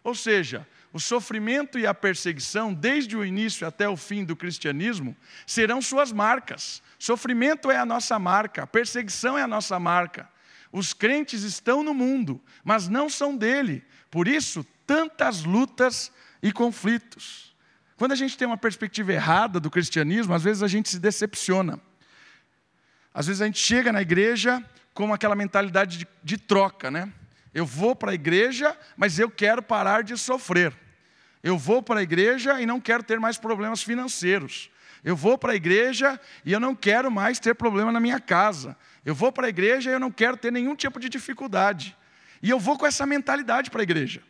Ou 0.03 0.15
seja, 0.15 0.67
o 0.93 0.99
sofrimento 0.99 1.79
e 1.79 1.87
a 1.87 1.95
perseguição, 1.95 2.75
desde 2.75 3.17
o 3.17 3.25
início 3.25 3.67
até 3.67 3.89
o 3.89 3.97
fim 3.97 4.25
do 4.25 4.35
cristianismo, 4.35 5.17
serão 5.47 5.81
suas 5.81 6.13
marcas. 6.13 6.83
Sofrimento 6.99 7.71
é 7.71 7.77
a 7.77 7.87
nossa 7.87 8.19
marca, 8.19 8.67
perseguição 8.67 9.39
é 9.39 9.43
a 9.43 9.47
nossa 9.47 9.79
marca. 9.79 10.29
Os 10.71 10.93
crentes 10.93 11.43
estão 11.43 11.83
no 11.83 11.95
mundo, 11.95 12.41
mas 12.65 12.89
não 12.89 13.09
são 13.09 13.37
dele. 13.37 13.85
Por 14.11 14.27
isso, 14.27 14.67
tantas 14.87 15.45
lutas 15.45 16.11
e 16.43 16.53
conflitos. 16.53 17.55
Quando 17.97 18.13
a 18.13 18.17
gente 18.17 18.37
tem 18.37 18.47
uma 18.47 18.57
perspectiva 18.57 19.13
errada 19.13 19.61
do 19.61 19.71
cristianismo, 19.71 20.35
às 20.35 20.43
vezes 20.43 20.63
a 20.63 20.69
gente 20.69 20.89
se 20.89 20.99
decepciona. 20.99 21.81
Às 23.15 23.27
vezes 23.27 23.43
a 23.43 23.47
gente 23.47 23.59
chega 23.59 23.93
na 23.93 24.03
igreja 24.03 24.65
com 24.95 25.13
aquela 25.13 25.35
mentalidade 25.35 25.99
de, 25.99 26.09
de 26.23 26.37
troca, 26.37 26.91
né? 26.91 27.13
Eu 27.55 27.67
vou 27.67 27.95
para 27.95 28.13
a 28.13 28.15
igreja, 28.15 28.77
mas 28.97 29.19
eu 29.19 29.31
quero 29.31 29.63
parar 29.63 30.03
de 30.03 30.17
sofrer. 30.17 30.75
Eu 31.43 31.59
vou 31.59 31.83
para 31.83 32.01
a 32.01 32.03
igreja 32.03 32.61
e 32.61 32.67
não 32.67 32.81
quero 32.81 33.03
ter 33.03 33.19
mais 33.19 33.37
problemas 33.37 33.83
financeiros. 33.83 34.71
Eu 35.05 35.17
vou 35.17 35.37
para 35.37 35.53
a 35.53 35.57
igreja 35.57 36.19
e 36.45 36.53
eu 36.53 36.61
não 36.61 36.75
quero 36.75 37.11
mais 37.11 37.39
ter 37.39 37.55
problema 37.55 37.91
na 37.91 37.99
minha 37.99 38.21
casa. 38.21 38.77
Eu 39.05 39.15
vou 39.15 39.33
para 39.33 39.47
a 39.47 39.51
igreja 39.51 39.91
e 39.91 39.93
eu 39.93 39.99
não 39.99 40.11
quero 40.11 40.37
ter 40.37 40.53
nenhum 40.53 40.77
tipo 40.77 41.01
de 41.01 41.09
dificuldade. 41.09 41.97
E 42.41 42.49
eu 42.49 42.59
vou 42.59 42.79
com 42.79 42.87
essa 42.87 43.05
mentalidade 43.05 43.71
para 43.71 43.81
a 43.81 43.83
igreja. 43.83 44.23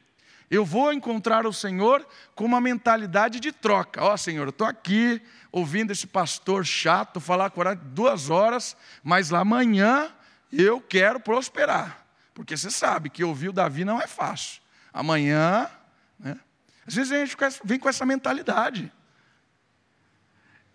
Eu 0.50 0.64
vou 0.64 0.92
encontrar 0.92 1.47
o 1.47 1.52
Senhor 1.52 2.07
com 2.35 2.45
uma 2.45 2.61
mentalidade 2.61 3.40
de 3.40 3.52
troca. 3.52 4.02
Ó 4.02 4.12
oh, 4.12 4.16
Senhor, 4.16 4.45
eu 4.45 4.50
estou 4.50 4.66
aqui 4.66 5.21
ouvindo 5.50 5.92
esse 5.92 6.07
pastor 6.07 6.64
chato 6.64 7.21
falar 7.21 7.50
por 7.50 7.75
duas 7.75 8.31
horas, 8.31 8.76
mas 9.02 9.31
lá 9.31 9.40
amanhã 9.40 10.11
eu 10.52 10.80
quero 10.80 11.18
prosperar. 11.18 12.06
Porque 12.35 12.56
você 12.56 12.71
sabe 12.71 13.11
que 13.11 13.25
ouvir 13.25 13.49
o 13.49 13.52
Davi 13.52 13.85
não 13.85 14.00
é 14.00 14.06
fácil. 14.06 14.61
Amanhã, 14.92 15.71
né? 16.18 16.38
Às 16.87 16.94
vezes 16.94 17.12
a 17.12 17.25
gente 17.25 17.37
vem 17.64 17.78
com 17.78 17.88
essa 17.88 18.04
mentalidade. 18.04 18.92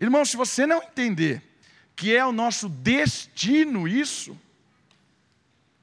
Irmão, 0.00 0.24
se 0.24 0.36
você 0.36 0.66
não 0.66 0.82
entender 0.82 1.42
que 1.94 2.14
é 2.14 2.24
o 2.24 2.32
nosso 2.32 2.68
destino 2.68 3.86
isso, 3.86 4.38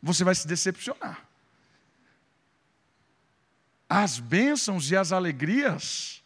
você 0.01 0.23
vai 0.23 0.33
se 0.33 0.47
decepcionar. 0.47 1.25
As 3.87 4.19
bênçãos 4.19 4.89
e 4.89 4.95
as 4.95 5.11
alegrias 5.11 6.23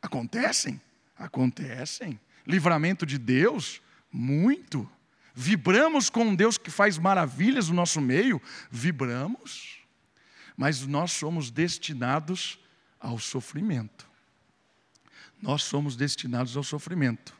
acontecem, 0.00 0.80
acontecem. 1.18 2.18
Livramento 2.46 3.04
de 3.04 3.18
Deus, 3.18 3.82
muito. 4.10 4.88
Vibramos 5.36 6.10
com 6.10 6.24
um 6.24 6.34
Deus 6.34 6.58
que 6.58 6.70
faz 6.70 6.98
maravilhas 6.98 7.68
no 7.68 7.74
nosso 7.74 8.00
meio, 8.00 8.42
vibramos 8.70 9.76
mas 10.56 10.86
nós 10.86 11.12
somos 11.12 11.50
destinados 11.50 12.58
ao 12.98 13.18
sofrimento. 13.18 14.06
Nós 15.40 15.62
somos 15.62 15.96
destinados 15.96 16.56
ao 16.56 16.62
sofrimento. 16.62 17.34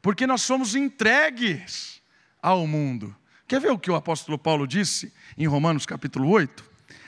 Porque 0.00 0.26
nós 0.26 0.42
somos 0.42 0.74
entregues 0.74 2.00
ao 2.40 2.66
mundo. 2.66 3.14
Quer 3.46 3.60
ver 3.60 3.70
o 3.70 3.78
que 3.78 3.90
o 3.90 3.94
apóstolo 3.94 4.38
Paulo 4.38 4.66
disse 4.66 5.12
em 5.36 5.46
Romanos 5.46 5.84
capítulo 5.84 6.28
8? 6.30 6.64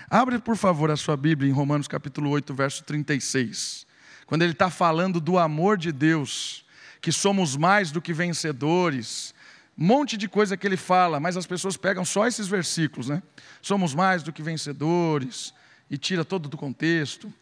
Abre, 0.08 0.38
por 0.38 0.56
favor, 0.56 0.90
a 0.90 0.96
sua 0.96 1.16
Bíblia 1.16 1.50
em 1.50 1.52
Romanos 1.52 1.88
capítulo 1.88 2.30
8, 2.30 2.54
verso 2.54 2.84
36. 2.84 3.86
Quando 4.26 4.42
ele 4.42 4.52
está 4.52 4.68
falando 4.70 5.20
do 5.20 5.38
amor 5.38 5.78
de 5.78 5.90
Deus, 5.92 6.64
que 7.00 7.10
somos 7.10 7.56
mais 7.56 7.90
do 7.90 8.02
que 8.02 8.12
vencedores, 8.12 9.34
monte 9.76 10.16
de 10.16 10.28
coisa 10.28 10.56
que 10.56 10.66
ele 10.66 10.76
fala, 10.76 11.21
mas 11.21 11.37
as 11.37 11.47
pessoas 11.47 11.76
pegam 11.76 12.04
só 12.04 12.26
esses 12.26 12.49
versículos, 12.49 13.09
né? 13.09 13.23
Somos 13.61 13.95
mais 13.95 14.23
do 14.23 14.33
que 14.33 14.42
vencedores, 14.42 15.52
e 15.90 15.97
tira 15.97 16.25
todo 16.25 16.49
do 16.49 16.56
contexto, 16.56 17.33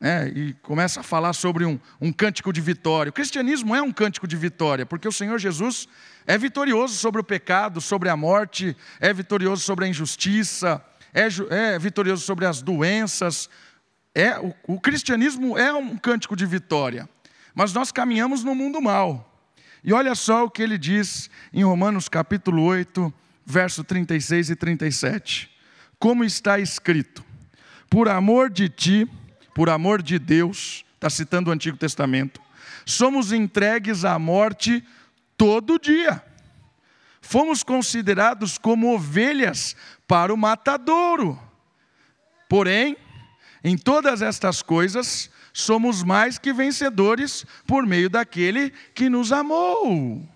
né? 0.00 0.28
e 0.28 0.52
começa 0.54 1.00
a 1.00 1.02
falar 1.02 1.32
sobre 1.32 1.64
um, 1.64 1.78
um 2.00 2.12
cântico 2.12 2.52
de 2.52 2.60
vitória. 2.60 3.10
O 3.10 3.12
cristianismo 3.12 3.74
é 3.74 3.82
um 3.82 3.92
cântico 3.92 4.26
de 4.26 4.36
vitória, 4.36 4.84
porque 4.84 5.06
o 5.06 5.12
Senhor 5.12 5.38
Jesus 5.38 5.88
é 6.26 6.36
vitorioso 6.36 6.94
sobre 6.96 7.20
o 7.20 7.24
pecado, 7.24 7.80
sobre 7.80 8.08
a 8.08 8.16
morte, 8.16 8.76
é 9.00 9.12
vitorioso 9.12 9.62
sobre 9.62 9.84
a 9.84 9.88
injustiça, 9.88 10.84
é, 11.14 11.28
é 11.50 11.78
vitorioso 11.78 12.24
sobre 12.24 12.46
as 12.46 12.60
doenças. 12.60 13.48
É, 14.14 14.38
o, 14.38 14.54
o 14.66 14.80
cristianismo 14.80 15.56
é 15.56 15.72
um 15.72 15.96
cântico 15.96 16.34
de 16.34 16.44
vitória, 16.44 17.08
mas 17.54 17.72
nós 17.72 17.92
caminhamos 17.92 18.42
no 18.42 18.54
mundo 18.54 18.80
mal. 18.80 19.31
E 19.84 19.92
olha 19.92 20.14
só 20.14 20.44
o 20.44 20.50
que 20.50 20.62
ele 20.62 20.78
diz 20.78 21.28
em 21.52 21.64
Romanos 21.64 22.08
capítulo 22.08 22.62
8, 22.62 23.12
verso 23.44 23.82
36 23.82 24.50
e 24.50 24.56
37. 24.56 25.50
Como 25.98 26.22
está 26.22 26.58
escrito: 26.60 27.24
Por 27.90 28.08
amor 28.08 28.48
de 28.48 28.68
ti, 28.68 29.10
por 29.54 29.68
amor 29.68 30.00
de 30.00 30.18
Deus, 30.18 30.84
está 30.94 31.10
citando 31.10 31.50
o 31.50 31.52
Antigo 31.52 31.76
Testamento, 31.76 32.40
somos 32.86 33.32
entregues 33.32 34.04
à 34.04 34.18
morte 34.18 34.84
todo 35.36 35.78
dia. 35.78 36.22
Fomos 37.20 37.62
considerados 37.62 38.58
como 38.58 38.94
ovelhas 38.94 39.74
para 40.06 40.32
o 40.32 40.36
matadouro. 40.36 41.40
Porém, 42.48 42.96
em 43.64 43.76
todas 43.76 44.22
estas 44.22 44.60
coisas, 44.60 45.30
somos 45.52 46.02
mais 46.02 46.38
que 46.38 46.52
vencedores 46.52 47.44
por 47.66 47.86
meio 47.86 48.08
daquele 48.08 48.70
que 48.94 49.08
nos 49.08 49.32
amou. 49.32 50.26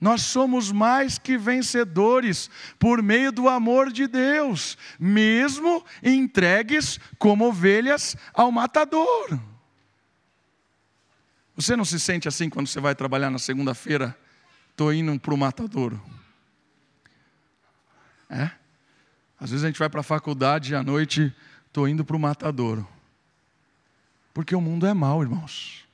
Nós 0.00 0.22
somos 0.22 0.72
mais 0.72 1.18
que 1.18 1.36
vencedores 1.36 2.48
por 2.78 3.02
meio 3.02 3.30
do 3.30 3.48
amor 3.48 3.92
de 3.92 4.06
Deus, 4.06 4.78
mesmo 4.98 5.84
entregues 6.02 6.98
como 7.18 7.46
ovelhas 7.46 8.16
ao 8.32 8.50
matador. 8.50 9.38
Você 11.54 11.76
não 11.76 11.84
se 11.84 12.00
sente 12.00 12.26
assim 12.26 12.48
quando 12.48 12.66
você 12.66 12.80
vai 12.80 12.94
trabalhar 12.94 13.30
na 13.30 13.38
segunda-feira? 13.38 14.16
Estou 14.70 14.94
indo 14.94 15.20
para 15.20 15.34
o 15.34 15.36
matadouro. 15.36 16.02
É? 18.30 18.50
Às 19.38 19.50
vezes 19.50 19.64
a 19.64 19.66
gente 19.66 19.78
vai 19.78 19.90
para 19.90 20.00
a 20.00 20.04
faculdade 20.04 20.72
e 20.72 20.74
à 20.74 20.82
noite 20.82 21.34
estou 21.66 21.86
indo 21.86 22.02
para 22.02 22.16
o 22.16 22.18
matadouro. 22.18 22.88
Porque 24.40 24.56
o 24.56 24.60
mundo 24.60 24.86
é 24.86 24.94
mau, 24.94 25.20
irmãos. 25.20 25.86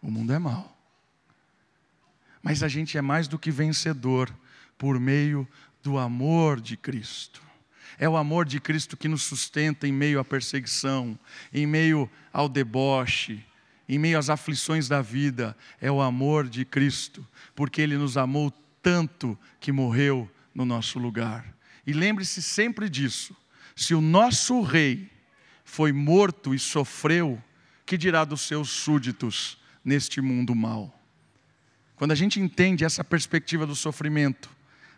O 0.00 0.08
mundo 0.08 0.32
é 0.32 0.38
mau. 0.38 0.78
Mas 2.40 2.62
a 2.62 2.68
gente 2.68 2.96
é 2.96 3.02
mais 3.02 3.26
do 3.26 3.36
que 3.36 3.50
vencedor 3.50 4.32
por 4.78 5.00
meio 5.00 5.46
do 5.82 5.98
amor 5.98 6.60
de 6.60 6.76
Cristo. 6.76 7.42
É 7.98 8.08
o 8.08 8.16
amor 8.16 8.46
de 8.46 8.60
Cristo 8.60 8.96
que 8.96 9.08
nos 9.08 9.24
sustenta 9.24 9.88
em 9.88 9.92
meio 9.92 10.20
à 10.20 10.24
perseguição, 10.24 11.18
em 11.52 11.66
meio 11.66 12.08
ao 12.32 12.48
deboche, 12.48 13.44
em 13.88 13.98
meio 13.98 14.20
às 14.20 14.30
aflições 14.30 14.86
da 14.86 15.02
vida. 15.02 15.56
É 15.80 15.90
o 15.90 16.00
amor 16.00 16.48
de 16.48 16.64
Cristo, 16.64 17.26
porque 17.56 17.82
Ele 17.82 17.98
nos 17.98 18.16
amou 18.16 18.52
tanto 18.80 19.36
que 19.58 19.72
morreu 19.72 20.30
no 20.54 20.64
nosso 20.64 20.96
lugar. 21.00 21.44
E 21.84 21.92
lembre-se 21.92 22.40
sempre 22.40 22.88
disso: 22.88 23.36
se 23.74 23.96
o 23.96 24.00
nosso 24.00 24.62
Rei 24.62 25.10
foi 25.64 25.90
morto 25.90 26.54
e 26.54 26.58
sofreu, 26.58 27.42
que 27.88 27.96
dirá 27.96 28.22
dos 28.22 28.42
seus 28.42 28.68
súditos 28.68 29.56
neste 29.82 30.20
mundo 30.20 30.54
mau? 30.54 30.94
Quando 31.96 32.12
a 32.12 32.14
gente 32.14 32.38
entende 32.38 32.84
essa 32.84 33.02
perspectiva 33.02 33.66
do 33.66 33.74
sofrimento, 33.74 34.50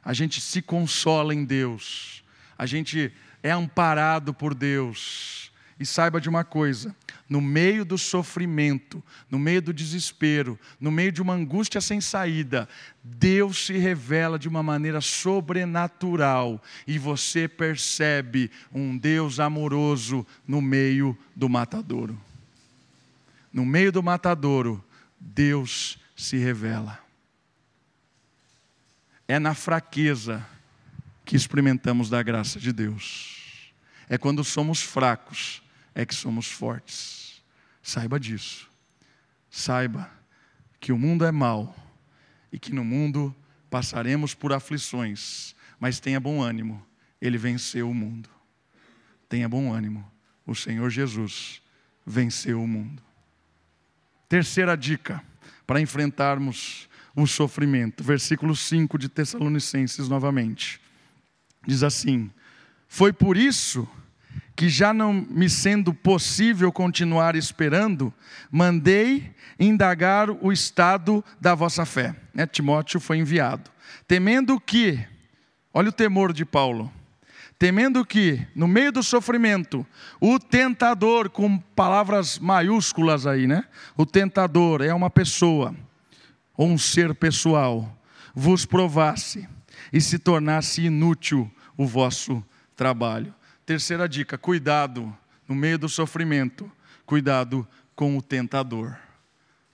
a 0.05 0.13
gente 0.13 0.41
se 0.41 0.61
consola 0.61 1.33
em 1.33 1.45
Deus, 1.45 2.25
a 2.59 2.67
gente 2.67 3.13
é 3.45 3.53
amparado 3.53 4.35
por 4.35 4.57
Deus. 4.57 5.53
E 5.79 5.87
saiba 5.87 6.21
de 6.21 6.29
uma 6.29 6.43
coisa: 6.43 6.95
no 7.29 7.41
meio 7.41 7.85
do 7.85 7.97
sofrimento, 7.97 9.01
no 9.31 9.39
meio 9.39 9.63
do 9.63 9.73
desespero, 9.73 10.59
no 10.81 10.91
meio 10.91 11.13
de 11.13 11.23
uma 11.23 11.33
angústia 11.33 11.81
sem 11.81 12.01
saída, 12.01 12.69
Deus 13.05 13.67
se 13.67 13.79
revela 13.79 14.37
de 14.37 14.49
uma 14.49 14.65
maneira 14.65 15.01
sobrenatural 15.01 16.61
e 16.89 16.99
você 16.99 17.47
percebe 17.47 18.51
um 18.75 18.99
Deus 18.99 19.39
amoroso 19.39 20.27
no 20.45 20.61
meio 20.61 21.17
do 21.37 21.49
matadouro. 21.49 22.21
No 23.52 23.64
meio 23.64 23.90
do 23.90 24.02
matadouro, 24.02 24.85
Deus 25.19 25.99
se 26.16 26.37
revela. 26.37 26.99
É 29.26 29.38
na 29.38 29.54
fraqueza 29.54 30.47
que 31.25 31.37
experimentamos 31.37 32.11
da 32.11 32.23
graça 32.23 32.59
de 32.59 32.73
Deus. 32.73 33.73
É 34.09 34.19
quando 34.19 34.42
somos 34.42 34.83
fracos 34.83 35.62
é 35.95 36.04
que 36.04 36.14
somos 36.14 36.47
fortes. 36.47 37.42
Saiba 37.83 38.19
disso. 38.19 38.69
Saiba 39.50 40.11
que 40.78 40.92
o 40.92 40.99
mundo 40.99 41.25
é 41.25 41.33
mau 41.33 41.75
e 42.52 42.59
que 42.59 42.73
no 42.73 42.85
mundo 42.85 43.35
passaremos 43.69 44.35
por 44.35 44.52
aflições, 44.52 45.54
mas 45.78 46.00
tenha 46.00 46.19
bom 46.19 46.42
ânimo, 46.42 46.85
ele 47.21 47.38
venceu 47.38 47.88
o 47.88 47.95
mundo. 47.95 48.28
Tenha 49.28 49.49
bom 49.49 49.73
ânimo, 49.73 50.11
o 50.47 50.54
Senhor 50.54 50.90
Jesus 50.90 51.62
venceu 52.04 52.62
o 52.62 52.66
mundo. 52.66 53.02
Terceira 54.31 54.77
dica 54.77 55.21
para 55.67 55.81
enfrentarmos 55.81 56.89
o 57.17 57.27
sofrimento, 57.27 58.05
versículo 58.05 58.55
5 58.55 58.97
de 58.97 59.09
Tessalonicenses 59.09 60.09
novamente. 60.09 60.81
Diz 61.67 61.83
assim: 61.83 62.31
Foi 62.87 63.13
por 63.13 63.37
isso 63.37 63.89
que, 64.55 64.69
já 64.69 64.95
não 64.95 65.13
me 65.13 65.51
sendo 65.51 65.93
possível 65.93 66.71
continuar 66.71 67.35
esperando, 67.35 68.15
mandei 68.53 69.35
indagar 69.59 70.31
o 70.31 70.53
estado 70.53 71.25
da 71.41 71.53
vossa 71.53 71.85
fé. 71.85 72.15
Né? 72.33 72.47
Timóteo 72.47 73.01
foi 73.01 73.19
enviado, 73.19 73.69
temendo 74.07 74.61
que, 74.61 75.05
olha 75.75 75.89
o 75.89 75.93
temor 75.93 76.33
de 76.33 76.45
Paulo, 76.45 76.93
temendo 77.61 78.07
que, 78.07 78.40
no 78.57 78.67
meio 78.67 78.90
do 78.90 79.02
sofrimento, 79.02 79.87
o 80.19 80.38
tentador, 80.38 81.29
com 81.29 81.59
palavras 81.59 82.38
maiúsculas 82.38 83.26
aí, 83.26 83.47
né? 83.47 83.67
O 83.99 84.07
tentador 84.07 84.81
é 84.81 84.95
uma 84.95 85.11
pessoa, 85.11 85.76
ou 86.57 86.67
um 86.67 86.79
ser 86.79 87.14
pessoal, 87.14 88.00
vos 88.35 88.64
provasse 88.64 89.47
e 89.93 90.00
se 90.00 90.19
tornasse 90.19 90.87
inútil 90.87 91.52
o 91.76 91.87
vosso 91.87 92.43
trabalho. 92.75 93.35
Terceira 93.67 94.09
dica: 94.09 94.38
cuidado 94.38 95.14
no 95.47 95.55
meio 95.55 95.79
do 95.79 95.88
sofrimento, 95.88 96.73
cuidado 97.05 97.69
com 97.95 98.17
o 98.17 98.23
tentador. 98.23 98.97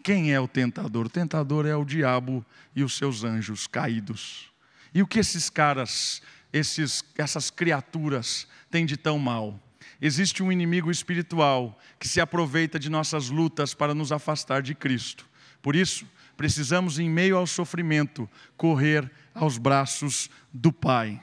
Quem 0.03 0.33
é 0.33 0.41
o 0.41 0.49
tentador? 0.49 1.07
O 1.07 1.11
tentador 1.11 1.65
é 1.67 1.77
o 1.77 1.85
diabo 1.85 2.45
e 2.75 2.83
os 2.83 2.97
seus 2.97 3.23
anjos 3.23 3.69
caídos. 3.69 4.51
E 4.93 5.03
o 5.03 5.07
que 5.07 5.19
esses 5.19 5.49
caras, 5.49 6.23
esses, 6.57 7.05
essas 7.17 7.51
criaturas 7.51 8.47
têm 8.71 8.87
de 8.87 8.97
tão 8.97 9.19
mal? 9.19 9.61
Existe 10.01 10.43
um 10.43 10.53
inimigo 10.53 10.91
espiritual 10.91 11.79
que 11.99 12.09
se 12.09 12.21
aproveita 12.21 12.79
de 12.79 12.91
nossas 12.91 13.31
lutas 13.31 13.75
para 13.75 13.95
nos 13.95 14.13
afastar 14.13 14.63
de 14.63 14.75
Cristo. 14.75 15.27
Por 15.63 15.75
isso, 15.75 16.07
precisamos, 16.37 16.99
em 16.99 17.09
meio 17.09 17.37
ao 17.37 17.47
sofrimento, 17.47 18.29
correr 18.57 19.11
aos 19.35 19.57
braços 19.59 20.29
do 20.53 20.73
Pai. 20.73 21.21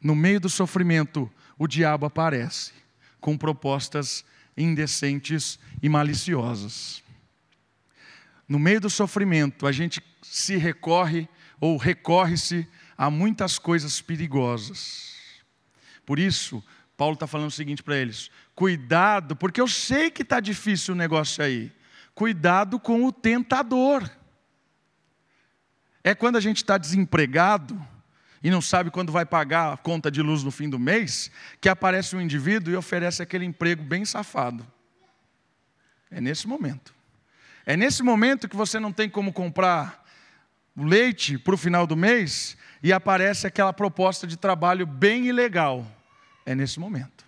No 0.00 0.14
meio 0.14 0.40
do 0.40 0.48
sofrimento, 0.48 1.30
o 1.58 1.66
diabo 1.66 2.06
aparece 2.06 2.72
com 3.20 3.36
propostas 3.36 4.24
indecentes 4.56 5.58
e 5.82 5.88
maliciosas. 5.88 7.02
No 8.48 8.58
meio 8.58 8.80
do 8.80 8.90
sofrimento, 8.90 9.66
a 9.66 9.72
gente 9.72 10.02
se 10.22 10.56
recorre 10.56 11.28
ou 11.60 11.76
recorre-se 11.76 12.66
a 13.00 13.08
muitas 13.08 13.58
coisas 13.58 14.02
perigosas. 14.02 15.14
Por 16.04 16.18
isso, 16.18 16.62
Paulo 16.98 17.14
está 17.14 17.26
falando 17.26 17.48
o 17.48 17.50
seguinte 17.50 17.82
para 17.82 17.96
eles: 17.96 18.30
cuidado, 18.54 19.34
porque 19.34 19.58
eu 19.58 19.66
sei 19.66 20.10
que 20.10 20.20
está 20.20 20.38
difícil 20.38 20.92
o 20.92 20.96
negócio 20.96 21.42
aí. 21.42 21.72
Cuidado 22.14 22.78
com 22.78 23.06
o 23.06 23.10
tentador. 23.10 24.06
É 26.04 26.14
quando 26.14 26.36
a 26.36 26.40
gente 26.40 26.58
está 26.58 26.76
desempregado 26.76 27.80
e 28.42 28.50
não 28.50 28.60
sabe 28.60 28.90
quando 28.90 29.10
vai 29.10 29.24
pagar 29.24 29.72
a 29.72 29.76
conta 29.78 30.10
de 30.10 30.20
luz 30.20 30.44
no 30.44 30.50
fim 30.50 30.68
do 30.68 30.78
mês, 30.78 31.30
que 31.58 31.70
aparece 31.70 32.14
um 32.14 32.20
indivíduo 32.20 32.70
e 32.70 32.76
oferece 32.76 33.22
aquele 33.22 33.46
emprego 33.46 33.82
bem 33.82 34.04
safado. 34.04 34.66
É 36.10 36.20
nesse 36.20 36.46
momento. 36.46 36.94
É 37.64 37.78
nesse 37.78 38.02
momento 38.02 38.46
que 38.46 38.56
você 38.56 38.78
não 38.78 38.92
tem 38.92 39.08
como 39.08 39.32
comprar 39.32 39.99
leite 40.82 41.38
para 41.38 41.54
o 41.54 41.58
final 41.58 41.86
do 41.86 41.96
mês 41.96 42.56
e 42.82 42.92
aparece 42.92 43.46
aquela 43.46 43.72
proposta 43.72 44.26
de 44.26 44.36
trabalho 44.36 44.86
bem 44.86 45.26
ilegal. 45.26 45.86
É 46.44 46.54
nesse 46.54 46.80
momento. 46.80 47.24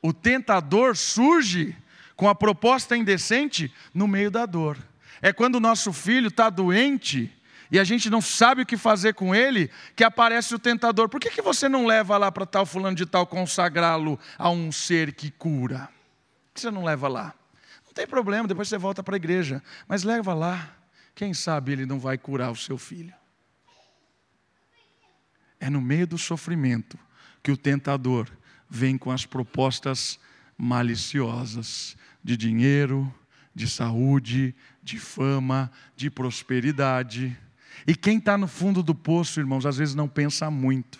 O 0.00 0.12
tentador 0.12 0.96
surge 0.96 1.76
com 2.16 2.28
a 2.28 2.34
proposta 2.34 2.96
indecente 2.96 3.72
no 3.94 4.06
meio 4.08 4.30
da 4.30 4.46
dor. 4.46 4.78
É 5.20 5.32
quando 5.32 5.56
o 5.56 5.60
nosso 5.60 5.92
filho 5.92 6.28
está 6.28 6.50
doente 6.50 7.32
e 7.70 7.78
a 7.78 7.84
gente 7.84 8.10
não 8.10 8.20
sabe 8.20 8.62
o 8.62 8.66
que 8.66 8.76
fazer 8.76 9.14
com 9.14 9.34
ele, 9.34 9.70
que 9.96 10.04
aparece 10.04 10.54
o 10.54 10.58
tentador. 10.58 11.08
Por 11.08 11.18
que, 11.18 11.30
que 11.30 11.40
você 11.40 11.68
não 11.68 11.86
leva 11.86 12.18
lá 12.18 12.30
para 12.30 12.44
tal 12.44 12.66
fulano 12.66 12.96
de 12.96 13.06
tal 13.06 13.26
consagrá-lo 13.26 14.18
a 14.36 14.50
um 14.50 14.70
ser 14.70 15.14
que 15.14 15.30
cura? 15.30 15.88
Por 16.48 16.54
que 16.54 16.60
você 16.60 16.70
não 16.70 16.84
leva 16.84 17.08
lá? 17.08 17.32
Não 17.86 17.94
tem 17.94 18.06
problema, 18.06 18.46
depois 18.46 18.68
você 18.68 18.76
volta 18.76 19.02
para 19.02 19.14
a 19.14 19.16
igreja. 19.16 19.62
Mas 19.88 20.02
leva 20.02 20.34
lá. 20.34 20.68
Quem 21.14 21.34
sabe 21.34 21.72
ele 21.72 21.86
não 21.86 21.98
vai 21.98 22.16
curar 22.16 22.50
o 22.50 22.56
seu 22.56 22.78
filho. 22.78 23.14
É 25.60 25.68
no 25.70 25.80
meio 25.80 26.06
do 26.06 26.18
sofrimento 26.18 26.98
que 27.42 27.50
o 27.50 27.56
tentador 27.56 28.28
vem 28.68 28.96
com 28.96 29.10
as 29.10 29.26
propostas 29.26 30.18
maliciosas 30.56 31.96
de 32.22 32.36
dinheiro, 32.36 33.12
de 33.54 33.68
saúde, 33.68 34.54
de 34.82 34.98
fama, 34.98 35.70
de 35.94 36.10
prosperidade. 36.10 37.36
E 37.86 37.94
quem 37.94 38.18
está 38.18 38.38
no 38.38 38.48
fundo 38.48 38.82
do 38.82 38.94
poço, 38.94 39.40
irmãos, 39.40 39.66
às 39.66 39.76
vezes 39.76 39.94
não 39.94 40.08
pensa 40.08 40.50
muito. 40.50 40.98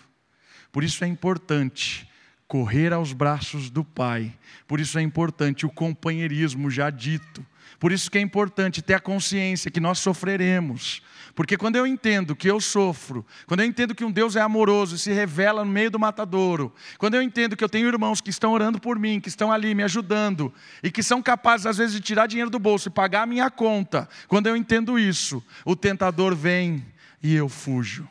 Por 0.71 0.83
isso 0.83 1.03
é 1.03 1.07
importante 1.07 2.07
correr 2.53 2.93
aos 2.93 3.13
braços 3.13 3.71
do 3.71 3.83
Pai. 3.83 4.31
Por 4.67 4.79
isso 4.79 4.99
é 4.99 5.01
importante 5.01 5.65
o 5.65 5.71
companheirismo 5.71 6.69
já 6.69 6.91
dito. 6.91 7.43
Por 7.79 7.91
isso 7.91 8.11
que 8.11 8.17
é 8.19 8.21
importante 8.21 8.79
ter 8.79 8.93
a 8.93 8.99
consciência 8.99 9.71
que 9.71 9.79
nós 9.79 9.97
sofreremos. 9.97 11.01
Porque 11.33 11.57
quando 11.57 11.77
eu 11.77 11.87
entendo 11.87 12.35
que 12.35 12.47
eu 12.47 12.61
sofro, 12.61 13.25
quando 13.47 13.61
eu 13.61 13.65
entendo 13.65 13.95
que 13.95 14.05
um 14.05 14.11
Deus 14.11 14.35
é 14.35 14.41
amoroso 14.41 14.95
e 14.95 14.99
se 14.99 15.11
revela 15.11 15.65
no 15.65 15.71
meio 15.71 15.89
do 15.89 15.97
matadouro, 15.97 16.71
quando 16.99 17.15
eu 17.15 17.23
entendo 17.23 17.57
que 17.57 17.63
eu 17.63 17.67
tenho 17.67 17.87
irmãos 17.87 18.21
que 18.21 18.29
estão 18.29 18.53
orando 18.53 18.79
por 18.79 18.99
mim, 18.99 19.19
que 19.19 19.29
estão 19.29 19.51
ali 19.51 19.73
me 19.73 19.81
ajudando 19.81 20.53
e 20.83 20.91
que 20.91 21.01
são 21.01 21.23
capazes 21.23 21.65
às 21.65 21.77
vezes 21.77 21.95
de 21.95 22.01
tirar 22.01 22.27
dinheiro 22.27 22.51
do 22.51 22.59
bolso 22.59 22.87
e 22.87 22.91
pagar 22.91 23.23
a 23.23 23.25
minha 23.25 23.49
conta, 23.49 24.07
quando 24.27 24.45
eu 24.45 24.55
entendo 24.55 24.99
isso, 24.99 25.43
o 25.65 25.75
tentador 25.75 26.35
vem 26.35 26.85
e 27.23 27.33
eu 27.33 27.49
fujo. 27.49 28.07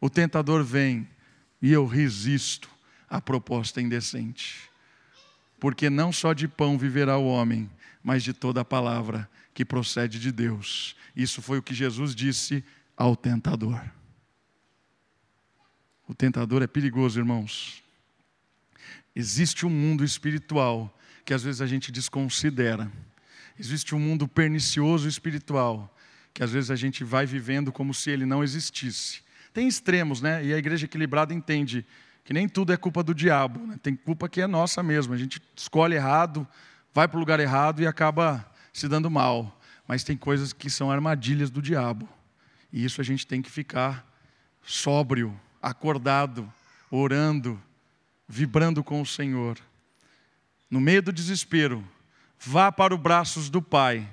O 0.00 0.08
tentador 0.08 0.64
vem 0.64 1.06
e 1.60 1.70
eu 1.70 1.84
resisto 1.84 2.69
à 3.10 3.20
proposta 3.20 3.82
indecente. 3.82 4.70
Porque 5.58 5.90
não 5.90 6.12
só 6.12 6.32
de 6.32 6.46
pão 6.46 6.78
viverá 6.78 7.18
o 7.18 7.26
homem, 7.26 7.68
mas 8.02 8.22
de 8.22 8.32
toda 8.32 8.60
a 8.60 8.64
palavra 8.64 9.28
que 9.52 9.64
procede 9.64 10.18
de 10.18 10.30
Deus. 10.30 10.96
Isso 11.14 11.42
foi 11.42 11.58
o 11.58 11.62
que 11.62 11.74
Jesus 11.74 12.14
disse 12.14 12.64
ao 12.96 13.16
tentador. 13.16 13.82
O 16.06 16.14
tentador 16.14 16.62
é 16.62 16.66
perigoso, 16.66 17.18
irmãos. 17.18 17.82
Existe 19.14 19.66
um 19.66 19.70
mundo 19.70 20.04
espiritual 20.04 20.96
que 21.24 21.34
às 21.34 21.42
vezes 21.42 21.60
a 21.60 21.66
gente 21.66 21.92
desconsidera. 21.92 22.90
Existe 23.58 23.94
um 23.94 23.98
mundo 23.98 24.26
pernicioso 24.26 25.08
espiritual 25.08 25.94
que 26.32 26.42
às 26.42 26.52
vezes 26.52 26.70
a 26.70 26.76
gente 26.76 27.04
vai 27.04 27.26
vivendo 27.26 27.72
como 27.72 27.92
se 27.92 28.10
ele 28.10 28.24
não 28.24 28.42
existisse. 28.42 29.20
Tem 29.52 29.66
extremos, 29.66 30.22
né? 30.22 30.44
E 30.44 30.54
a 30.54 30.58
igreja 30.58 30.86
equilibrada 30.86 31.34
entende 31.34 31.84
que 32.30 32.34
nem 32.34 32.48
tudo 32.48 32.72
é 32.72 32.76
culpa 32.76 33.02
do 33.02 33.12
diabo, 33.12 33.66
né? 33.66 33.76
tem 33.82 33.96
culpa 33.96 34.28
que 34.28 34.40
é 34.40 34.46
nossa 34.46 34.84
mesmo. 34.84 35.12
A 35.12 35.16
gente 35.16 35.42
escolhe 35.56 35.96
errado, 35.96 36.46
vai 36.94 37.08
para 37.08 37.16
o 37.16 37.18
lugar 37.18 37.40
errado 37.40 37.82
e 37.82 37.88
acaba 37.88 38.48
se 38.72 38.86
dando 38.86 39.10
mal. 39.10 39.60
Mas 39.84 40.04
tem 40.04 40.16
coisas 40.16 40.52
que 40.52 40.70
são 40.70 40.92
armadilhas 40.92 41.50
do 41.50 41.60
diabo. 41.60 42.08
E 42.72 42.84
isso 42.84 43.00
a 43.00 43.04
gente 43.04 43.26
tem 43.26 43.42
que 43.42 43.50
ficar 43.50 44.08
sóbrio, 44.62 45.36
acordado, 45.60 46.48
orando, 46.88 47.60
vibrando 48.28 48.84
com 48.84 49.02
o 49.02 49.06
Senhor. 49.06 49.58
No 50.70 50.80
meio 50.80 51.02
do 51.02 51.12
desespero, 51.12 51.84
vá 52.38 52.70
para 52.70 52.94
os 52.94 53.00
braços 53.00 53.50
do 53.50 53.60
Pai. 53.60 54.08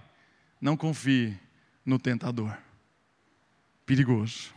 Não 0.60 0.75
confie 0.75 1.38
no 1.86 1.99
tentador. 1.99 2.58
Perigoso. 3.86 4.51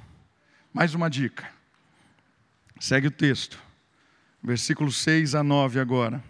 Mais 0.73 0.95
uma 0.95 1.11
dica. 1.11 1.60
Segue 2.81 3.09
o 3.09 3.11
texto. 3.11 3.59
Versículo 4.43 4.91
6 4.91 5.35
a 5.35 5.43
9 5.43 5.79
agora. 5.79 6.25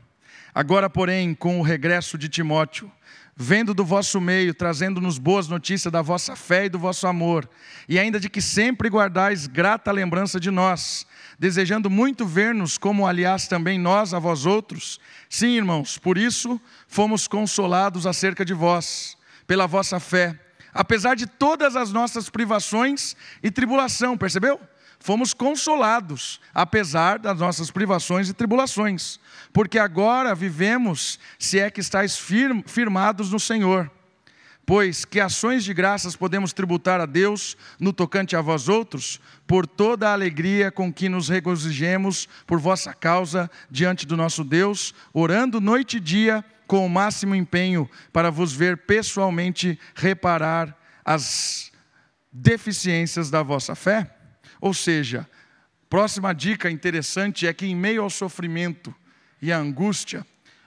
Agora, 0.52 0.90
porém, 0.90 1.32
com 1.32 1.60
o 1.60 1.62
regresso 1.62 2.18
de 2.18 2.28
Timóteo, 2.28 2.90
vendo 3.36 3.72
do 3.72 3.84
vosso 3.84 4.20
meio, 4.20 4.52
trazendo-nos 4.52 5.16
boas 5.16 5.46
notícias 5.46 5.92
da 5.92 6.02
vossa 6.02 6.34
fé 6.34 6.64
e 6.64 6.68
do 6.68 6.76
vosso 6.76 7.06
amor, 7.06 7.48
e 7.88 8.00
ainda 8.00 8.18
de 8.18 8.28
que 8.28 8.42
sempre 8.42 8.88
guardais 8.88 9.46
grata 9.46 9.92
lembrança 9.92 10.40
de 10.40 10.50
nós, 10.50 11.06
desejando 11.38 11.88
muito 11.88 12.26
ver-nos, 12.26 12.76
como 12.76 13.06
aliás 13.06 13.46
também 13.46 13.78
nós 13.78 14.12
a 14.12 14.18
vós 14.18 14.44
outros. 14.44 14.98
Sim, 15.28 15.50
irmãos, 15.56 15.98
por 15.98 16.18
isso 16.18 16.60
fomos 16.88 17.28
consolados 17.28 18.08
acerca 18.08 18.44
de 18.44 18.54
vós, 18.54 19.16
pela 19.46 19.68
vossa 19.68 20.00
fé, 20.00 20.36
apesar 20.74 21.14
de 21.14 21.28
todas 21.28 21.76
as 21.76 21.92
nossas 21.92 22.28
privações 22.28 23.14
e 23.40 23.52
tribulação, 23.52 24.18
percebeu? 24.18 24.60
Fomos 25.02 25.32
consolados, 25.32 26.38
apesar 26.54 27.18
das 27.18 27.38
nossas 27.38 27.70
privações 27.70 28.28
e 28.28 28.34
tribulações, 28.34 29.18
porque 29.50 29.78
agora 29.78 30.34
vivemos, 30.34 31.18
se 31.38 31.58
é 31.58 31.70
que 31.70 31.80
estáis 31.80 32.18
firm, 32.18 32.60
firmados 32.66 33.30
no 33.30 33.40
Senhor. 33.40 33.90
Pois 34.66 35.06
que 35.06 35.18
ações 35.18 35.64
de 35.64 35.72
graças 35.72 36.14
podemos 36.14 36.52
tributar 36.52 37.00
a 37.00 37.06
Deus 37.06 37.56
no 37.80 37.94
tocante 37.94 38.36
a 38.36 38.42
vós 38.42 38.68
outros, 38.68 39.18
por 39.46 39.66
toda 39.66 40.10
a 40.10 40.12
alegria 40.12 40.70
com 40.70 40.92
que 40.92 41.08
nos 41.08 41.30
regozijemos 41.30 42.28
por 42.46 42.60
vossa 42.60 42.92
causa 42.92 43.50
diante 43.70 44.06
do 44.06 44.18
nosso 44.18 44.44
Deus, 44.44 44.94
orando 45.14 45.62
noite 45.62 45.96
e 45.96 46.00
dia 46.00 46.44
com 46.66 46.84
o 46.84 46.90
máximo 46.90 47.34
empenho 47.34 47.88
para 48.12 48.30
vos 48.30 48.52
ver 48.52 48.76
pessoalmente 48.76 49.80
reparar 49.94 50.76
as 51.02 51.72
deficiências 52.30 53.30
da 53.30 53.42
vossa 53.42 53.74
fé? 53.74 54.19
Ou 54.60 54.74
seja, 54.74 55.28
próxima 55.88 56.34
dica 56.34 56.70
interessante 56.70 57.46
é 57.46 57.52
que 57.52 57.66
em 57.66 57.74
meio 57.74 58.02
ao 58.02 58.10
sofrimento 58.10 58.94
e 59.40 59.52
à 59.52 59.58
angústia, 59.58 60.26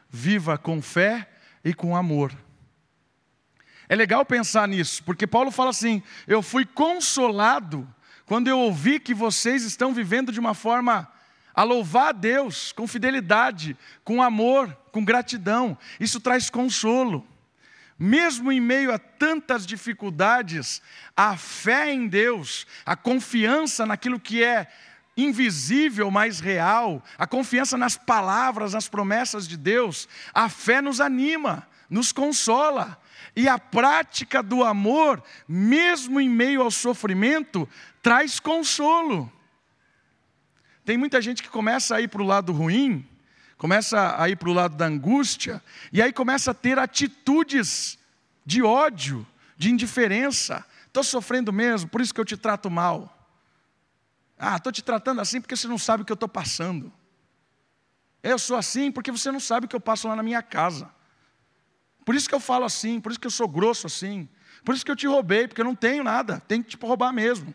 viva 0.09 0.57
com 0.57 0.81
fé 0.81 1.29
e 1.63 1.73
com 1.73 1.95
amor. 1.95 2.35
É 3.87 3.95
legal 3.95 4.25
pensar 4.25 4.67
nisso, 4.67 5.03
porque 5.03 5.27
Paulo 5.27 5.51
fala 5.51 5.69
assim: 5.69 6.01
eu 6.27 6.41
fui 6.41 6.65
consolado 6.65 7.87
quando 8.25 8.47
eu 8.47 8.57
ouvi 8.57 8.99
que 8.99 9.13
vocês 9.13 9.63
estão 9.63 9.93
vivendo 9.93 10.31
de 10.31 10.39
uma 10.39 10.53
forma 10.53 11.11
a 11.53 11.63
louvar 11.63 12.09
a 12.09 12.11
Deus 12.11 12.71
com 12.71 12.87
fidelidade, 12.87 13.77
com 14.03 14.21
amor, 14.21 14.75
com 14.91 15.05
gratidão. 15.05 15.77
Isso 15.99 16.19
traz 16.19 16.49
consolo. 16.49 17.27
Mesmo 17.97 18.51
em 18.51 18.59
meio 18.59 18.93
a 18.93 18.97
tantas 18.97 19.65
dificuldades, 19.65 20.81
a 21.15 21.37
fé 21.37 21.93
em 21.93 22.07
Deus, 22.07 22.65
a 22.85 22.95
confiança 22.95 23.85
naquilo 23.85 24.19
que 24.19 24.43
é 24.43 24.67
invisível, 25.15 26.09
mas 26.09 26.39
real, 26.39 27.03
a 27.17 27.27
confiança 27.27 27.77
nas 27.77 27.95
palavras, 27.95 28.73
nas 28.73 28.87
promessas 28.87 29.47
de 29.47 29.55
Deus, 29.55 30.07
a 30.33 30.49
fé 30.49 30.81
nos 30.81 30.99
anima, 30.99 31.67
nos 31.89 32.11
consola. 32.11 32.99
E 33.35 33.47
a 33.47 33.57
prática 33.57 34.43
do 34.43 34.63
amor, 34.63 35.23
mesmo 35.47 36.19
em 36.19 36.29
meio 36.29 36.61
ao 36.61 36.71
sofrimento, 36.71 37.67
traz 38.01 38.39
consolo. 38.39 39.31
Tem 40.85 40.97
muita 40.97 41.21
gente 41.21 41.41
que 41.41 41.49
começa 41.49 41.95
a 41.95 42.01
ir 42.01 42.09
para 42.09 42.21
o 42.21 42.25
lado 42.25 42.51
ruim, 42.51 43.07
começa 43.57 44.21
a 44.21 44.29
ir 44.29 44.35
para 44.35 44.49
o 44.49 44.53
lado 44.53 44.75
da 44.75 44.85
angústia, 44.85 45.61
e 45.91 46.01
aí 46.01 46.11
começa 46.11 46.51
a 46.51 46.53
ter 46.53 46.77
atitudes 46.79 47.97
de 48.45 48.61
ódio, 48.61 49.25
de 49.57 49.71
indiferença. 49.71 50.65
Estou 50.87 51.03
sofrendo 51.03 51.51
mesmo, 51.51 51.89
por 51.89 52.01
isso 52.01 52.13
que 52.13 52.19
eu 52.19 52.25
te 52.25 52.37
trato 52.37 52.69
mal. 52.69 53.09
Ah, 54.37 54.57
estou 54.57 54.71
te 54.71 54.83
tratando 54.83 55.21
assim 55.21 55.39
porque 55.39 55.55
você 55.55 55.67
não 55.67 55.77
sabe 55.77 56.03
o 56.03 56.05
que 56.05 56.11
eu 56.11 56.15
estou 56.15 56.29
passando. 56.29 56.91
Eu 58.21 58.37
sou 58.37 58.57
assim 58.57 58.91
porque 58.91 59.11
você 59.11 59.31
não 59.31 59.39
sabe 59.39 59.65
o 59.65 59.69
que 59.69 59.75
eu 59.75 59.79
passo 59.79 60.07
lá 60.07 60.15
na 60.15 60.23
minha 60.23 60.41
casa. 60.41 60.89
Por 62.05 62.15
isso 62.15 62.27
que 62.27 62.35
eu 62.35 62.39
falo 62.39 62.65
assim, 62.65 62.99
por 62.99 63.11
isso 63.11 63.19
que 63.19 63.27
eu 63.27 63.31
sou 63.31 63.47
grosso 63.47 63.87
assim. 63.87 64.27
Por 64.63 64.75
isso 64.75 64.85
que 64.85 64.91
eu 64.91 64.95
te 64.95 65.07
roubei, 65.07 65.47
porque 65.47 65.61
eu 65.61 65.65
não 65.65 65.75
tenho 65.75 66.03
nada, 66.03 66.41
tem 66.47 66.61
que 66.61 66.75
te 66.75 66.85
roubar 66.85 67.11
mesmo. 67.11 67.53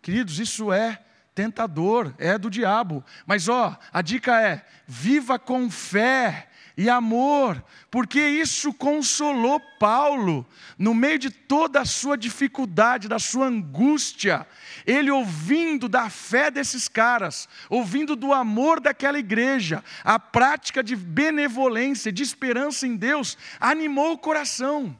Queridos, 0.00 0.38
isso 0.38 0.72
é 0.72 1.02
tentador, 1.34 2.14
é 2.18 2.36
do 2.38 2.50
diabo. 2.50 3.04
Mas 3.26 3.48
ó, 3.48 3.78
a 3.92 4.02
dica 4.02 4.40
é: 4.40 4.64
viva 4.86 5.38
com 5.38 5.70
fé 5.70 6.48
e 6.76 6.88
amor, 6.88 7.62
porque 7.90 8.20
isso 8.20 8.72
consolou 8.72 9.60
Paulo 9.78 10.46
no 10.78 10.94
meio 10.94 11.18
de 11.18 11.30
toda 11.30 11.80
a 11.80 11.84
sua 11.84 12.16
dificuldade, 12.16 13.08
da 13.08 13.18
sua 13.18 13.46
angústia. 13.46 14.46
Ele 14.86 15.10
ouvindo 15.10 15.88
da 15.88 16.08
fé 16.08 16.50
desses 16.50 16.88
caras, 16.88 17.48
ouvindo 17.68 18.16
do 18.16 18.32
amor 18.32 18.80
daquela 18.80 19.18
igreja, 19.18 19.84
a 20.02 20.18
prática 20.18 20.82
de 20.82 20.96
benevolência, 20.96 22.10
de 22.10 22.22
esperança 22.22 22.86
em 22.86 22.96
Deus, 22.96 23.36
animou 23.60 24.12
o 24.12 24.18
coração. 24.18 24.96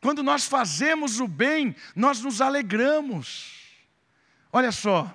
Quando 0.00 0.22
nós 0.22 0.44
fazemos 0.44 1.18
o 1.18 1.26
bem, 1.26 1.74
nós 1.96 2.20
nos 2.20 2.40
alegramos. 2.40 3.64
Olha 4.52 4.70
só, 4.70 5.12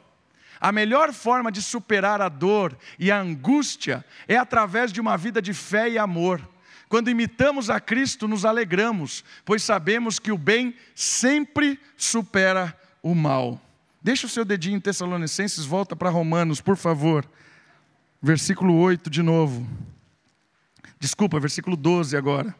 a 0.59 0.71
melhor 0.71 1.13
forma 1.13 1.51
de 1.51 1.61
superar 1.61 2.21
a 2.21 2.29
dor 2.29 2.77
e 2.97 3.11
a 3.11 3.19
angústia 3.19 4.03
é 4.27 4.35
através 4.35 4.91
de 4.91 4.99
uma 4.99 5.17
vida 5.17 5.41
de 5.41 5.53
fé 5.53 5.89
e 5.89 5.97
amor. 5.97 6.41
Quando 6.89 7.09
imitamos 7.09 7.69
a 7.69 7.79
Cristo, 7.79 8.27
nos 8.27 8.43
alegramos, 8.43 9.23
pois 9.45 9.63
sabemos 9.63 10.17
que 10.17 10.31
o 10.31 10.37
bem 10.37 10.75
sempre 10.95 11.79
supera 11.95 12.75
o 13.01 13.13
mal. 13.13 13.61
Deixa 14.01 14.25
o 14.25 14.29
seu 14.29 14.43
dedinho 14.43 14.77
em 14.77 14.81
Tessalonicenses, 14.81 15.65
volta 15.65 15.95
para 15.95 16.09
Romanos, 16.09 16.61
por 16.61 16.75
favor. 16.75 17.29
Versículo 18.21 18.75
8 18.75 19.09
de 19.09 19.21
novo. 19.21 19.67
Desculpa, 20.99 21.39
versículo 21.39 21.77
12 21.77 22.17
agora. 22.17 22.55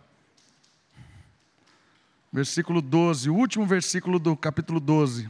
Versículo 2.32 2.82
12, 2.82 3.30
o 3.30 3.36
último 3.36 3.66
versículo 3.66 4.20
do 4.20 4.38
capítulo 4.38 4.80
12. 4.80 5.30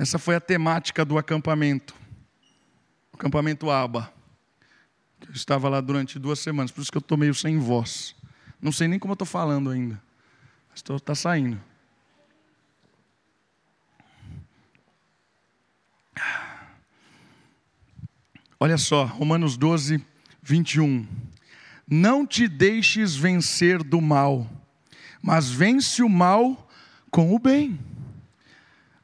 Essa 0.00 0.18
foi 0.18 0.34
a 0.34 0.40
temática 0.40 1.04
do 1.04 1.18
acampamento, 1.18 1.94
o 3.12 3.16
acampamento 3.16 3.70
Aba. 3.70 4.10
Eu 5.28 5.34
estava 5.34 5.68
lá 5.68 5.78
durante 5.78 6.18
duas 6.18 6.38
semanas, 6.38 6.70
por 6.70 6.80
isso 6.80 6.90
que 6.90 6.96
eu 6.96 7.00
estou 7.00 7.18
meio 7.18 7.34
sem 7.34 7.58
voz. 7.58 8.16
Não 8.62 8.72
sei 8.72 8.88
nem 8.88 8.98
como 8.98 9.12
eu 9.12 9.14
estou 9.14 9.26
falando 9.26 9.68
ainda, 9.68 10.02
mas 10.70 10.82
está 10.82 11.14
saindo. 11.14 11.60
Olha 18.58 18.78
só, 18.78 19.04
Romanos 19.04 19.58
12, 19.58 20.02
21. 20.42 21.06
Não 21.86 22.26
te 22.26 22.48
deixes 22.48 23.14
vencer 23.14 23.82
do 23.82 24.00
mal, 24.00 24.50
mas 25.20 25.50
vence 25.50 26.02
o 26.02 26.08
mal 26.08 26.70
com 27.10 27.34
o 27.34 27.38
bem. 27.38 27.78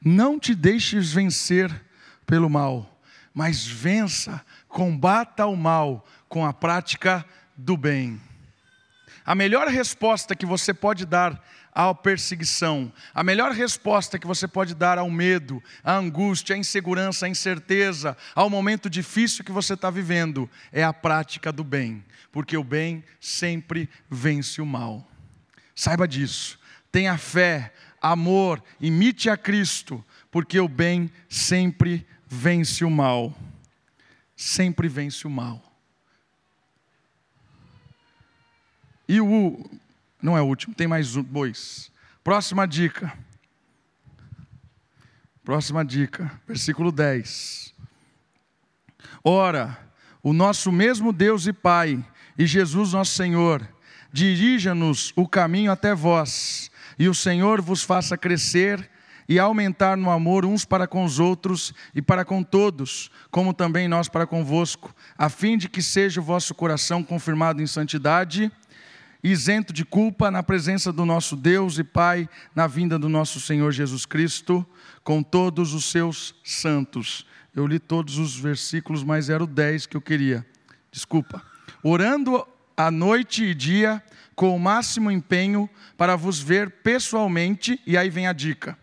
Não 0.09 0.39
te 0.39 0.55
deixes 0.55 1.13
vencer 1.13 1.69
pelo 2.25 2.49
mal, 2.49 3.03
mas 3.35 3.67
vença, 3.67 4.41
combata 4.69 5.47
o 5.47 5.57
mal 5.57 6.07
com 6.29 6.47
a 6.47 6.53
prática 6.53 7.27
do 7.57 7.77
bem. 7.77 8.21
A 9.25 9.35
melhor 9.35 9.67
resposta 9.67 10.37
que 10.37 10.47
você 10.47 10.73
pode 10.73 11.05
dar 11.05 11.45
à 11.75 11.93
perseguição, 11.93 12.93
a 13.13 13.25
melhor 13.25 13.51
resposta 13.51 14.17
que 14.17 14.29
você 14.29 14.47
pode 14.47 14.77
dar 14.77 14.97
ao 14.97 15.11
medo, 15.11 15.61
à 15.83 15.97
angústia, 15.97 16.55
à 16.55 16.59
insegurança, 16.59 17.27
à 17.27 17.29
incerteza, 17.29 18.17
ao 18.33 18.49
momento 18.49 18.89
difícil 18.89 19.45
que 19.45 19.51
você 19.51 19.75
está 19.75 19.91
vivendo, 19.91 20.49
é 20.71 20.85
a 20.85 20.93
prática 20.93 21.51
do 21.51 21.65
bem, 21.65 22.05
porque 22.31 22.57
o 22.57 22.63
bem 22.63 23.03
sempre 23.21 23.91
vence 24.09 24.61
o 24.63 24.67
mal. 24.67 25.05
Saiba 25.75 26.07
disso, 26.07 26.61
tenha 26.93 27.19
fé, 27.19 27.73
amor, 28.13 28.63
imite 28.81 29.29
a 29.29 29.37
Cristo, 29.37 30.05
porque 30.31 30.61
o 30.61 30.69
bem 30.69 31.11
sempre 31.29 32.07
vence 32.27 32.85
o 32.85 32.91
mal. 32.91 33.37
Sempre 34.37 34.89
vence 34.89 35.27
o 35.27 35.31
mal. 35.31 35.63
E 39.09 39.21
o. 39.21 39.65
Não 40.21 40.37
é 40.37 40.43
o 40.43 40.47
último, 40.47 40.75
tem 40.75 40.87
mais 40.87 41.13
dois. 41.13 41.91
Próxima 42.23 42.67
dica. 42.67 43.17
Próxima 45.45 45.85
dica, 45.85 46.41
versículo 46.47 46.91
10. 46.91 47.73
Ora, 49.23 49.79
o 50.23 50.33
nosso 50.33 50.73
mesmo 50.73 51.13
Deus 51.13 51.47
e 51.47 51.53
Pai, 51.53 52.05
e 52.37 52.47
Jesus 52.47 52.93
nosso 52.93 53.15
Senhor, 53.15 53.67
dirija-nos 54.13 55.13
o 55.15 55.27
caminho 55.29 55.71
até 55.71 55.95
vós 55.95 56.71
e 56.99 57.09
o 57.09 57.15
Senhor 57.15 57.61
vos 57.61 57.83
faça 57.83 58.17
crescer 58.17 58.91
e 59.29 59.39
aumentar 59.39 59.97
no 59.97 60.11
amor 60.11 60.45
uns 60.45 60.65
para 60.65 60.87
com 60.87 61.05
os 61.05 61.19
outros 61.19 61.75
e 61.95 62.01
para 62.01 62.25
com 62.25 62.43
todos, 62.43 63.11
como 63.31 63.53
também 63.53 63.89
nós 63.89 64.09
para 64.09 64.27
convosco, 64.27 64.95
a 65.19 65.29
fim 65.29 65.59
de 65.59 65.69
que 65.69 65.83
seja 65.83 66.21
o 66.21 66.25
vosso 66.25 66.55
coração 66.55 67.03
confirmado 67.03 67.61
em 67.61 67.67
santidade, 67.67 68.51
isento 69.23 69.73
de 69.73 69.85
culpa 69.85 70.31
na 70.31 70.43
presença 70.43 70.93
do 70.93 71.05
nosso 71.05 71.35
Deus 71.35 71.79
e 71.79 71.85
Pai, 71.85 72.29
na 72.55 72.67
vinda 72.67 72.99
do 72.99 73.09
nosso 73.09 73.41
Senhor 73.41 73.73
Jesus 73.73 74.07
Cristo, 74.07 74.65
com 75.03 75.23
todos 75.23 75.75
os 75.75 75.87
seus 75.87 76.35
santos. 76.45 77.27
Eu 77.55 77.67
li 77.67 77.79
todos 77.79 78.19
os 78.19 78.39
versículos, 78.39 79.03
mas 79.03 79.29
era 79.29 79.43
o 79.43 79.47
10 79.47 79.87
que 79.87 79.97
eu 79.97 80.01
queria. 80.01 80.47
Desculpa. 80.93 81.43
Orando 81.83 82.47
a 82.77 82.91
noite 82.91 83.45
e 83.45 83.55
dia 83.55 84.03
com 84.35 84.55
o 84.55 84.61
máximo 84.61 85.11
empenho 85.11 85.69
para 85.97 86.15
vos 86.15 86.39
ver 86.39 86.71
pessoalmente, 86.83 87.81
e 87.87 87.97
aí 87.97 88.11
vem 88.11 88.27
a 88.27 88.33
dica, 88.33 88.79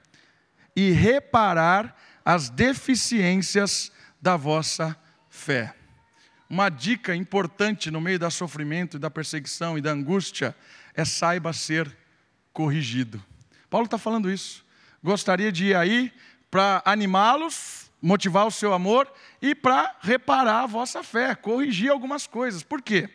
e 0.76 0.90
reparar 0.92 1.96
as 2.26 2.50
deficiências 2.50 3.92
da 4.20 4.36
vossa 4.36 4.98
fé. 5.30 5.76
uma 6.50 6.70
dica 6.70 7.16
importante 7.16 7.90
no 7.90 8.00
meio 8.00 8.20
do 8.20 8.30
sofrimento, 8.30 9.00
da 9.00 9.10
perseguição 9.10 9.78
e 9.78 9.82
da 9.82 9.92
angústia 9.92 10.56
é 10.94 11.04
saiba 11.04 11.52
ser 11.52 11.96
corrigido. 12.52 13.24
Paulo 13.70 13.86
está 13.86 13.98
falando 13.98 14.30
isso. 14.30 14.64
Gostaria 15.04 15.52
de 15.52 15.66
ir 15.66 15.76
aí 15.76 16.14
para 16.52 16.82
animá-los, 16.86 17.92
motivar 18.00 18.46
o 18.46 18.52
seu 18.52 18.72
amor 18.72 19.12
e 19.42 19.56
para 19.56 19.96
reparar 20.02 20.62
a 20.62 20.68
vossa 20.68 21.04
fé, 21.04 21.34
corrigir 21.34 21.90
algumas 21.90 22.28
coisas. 22.28 22.62
Por 22.62 22.82
quê? 22.82 23.10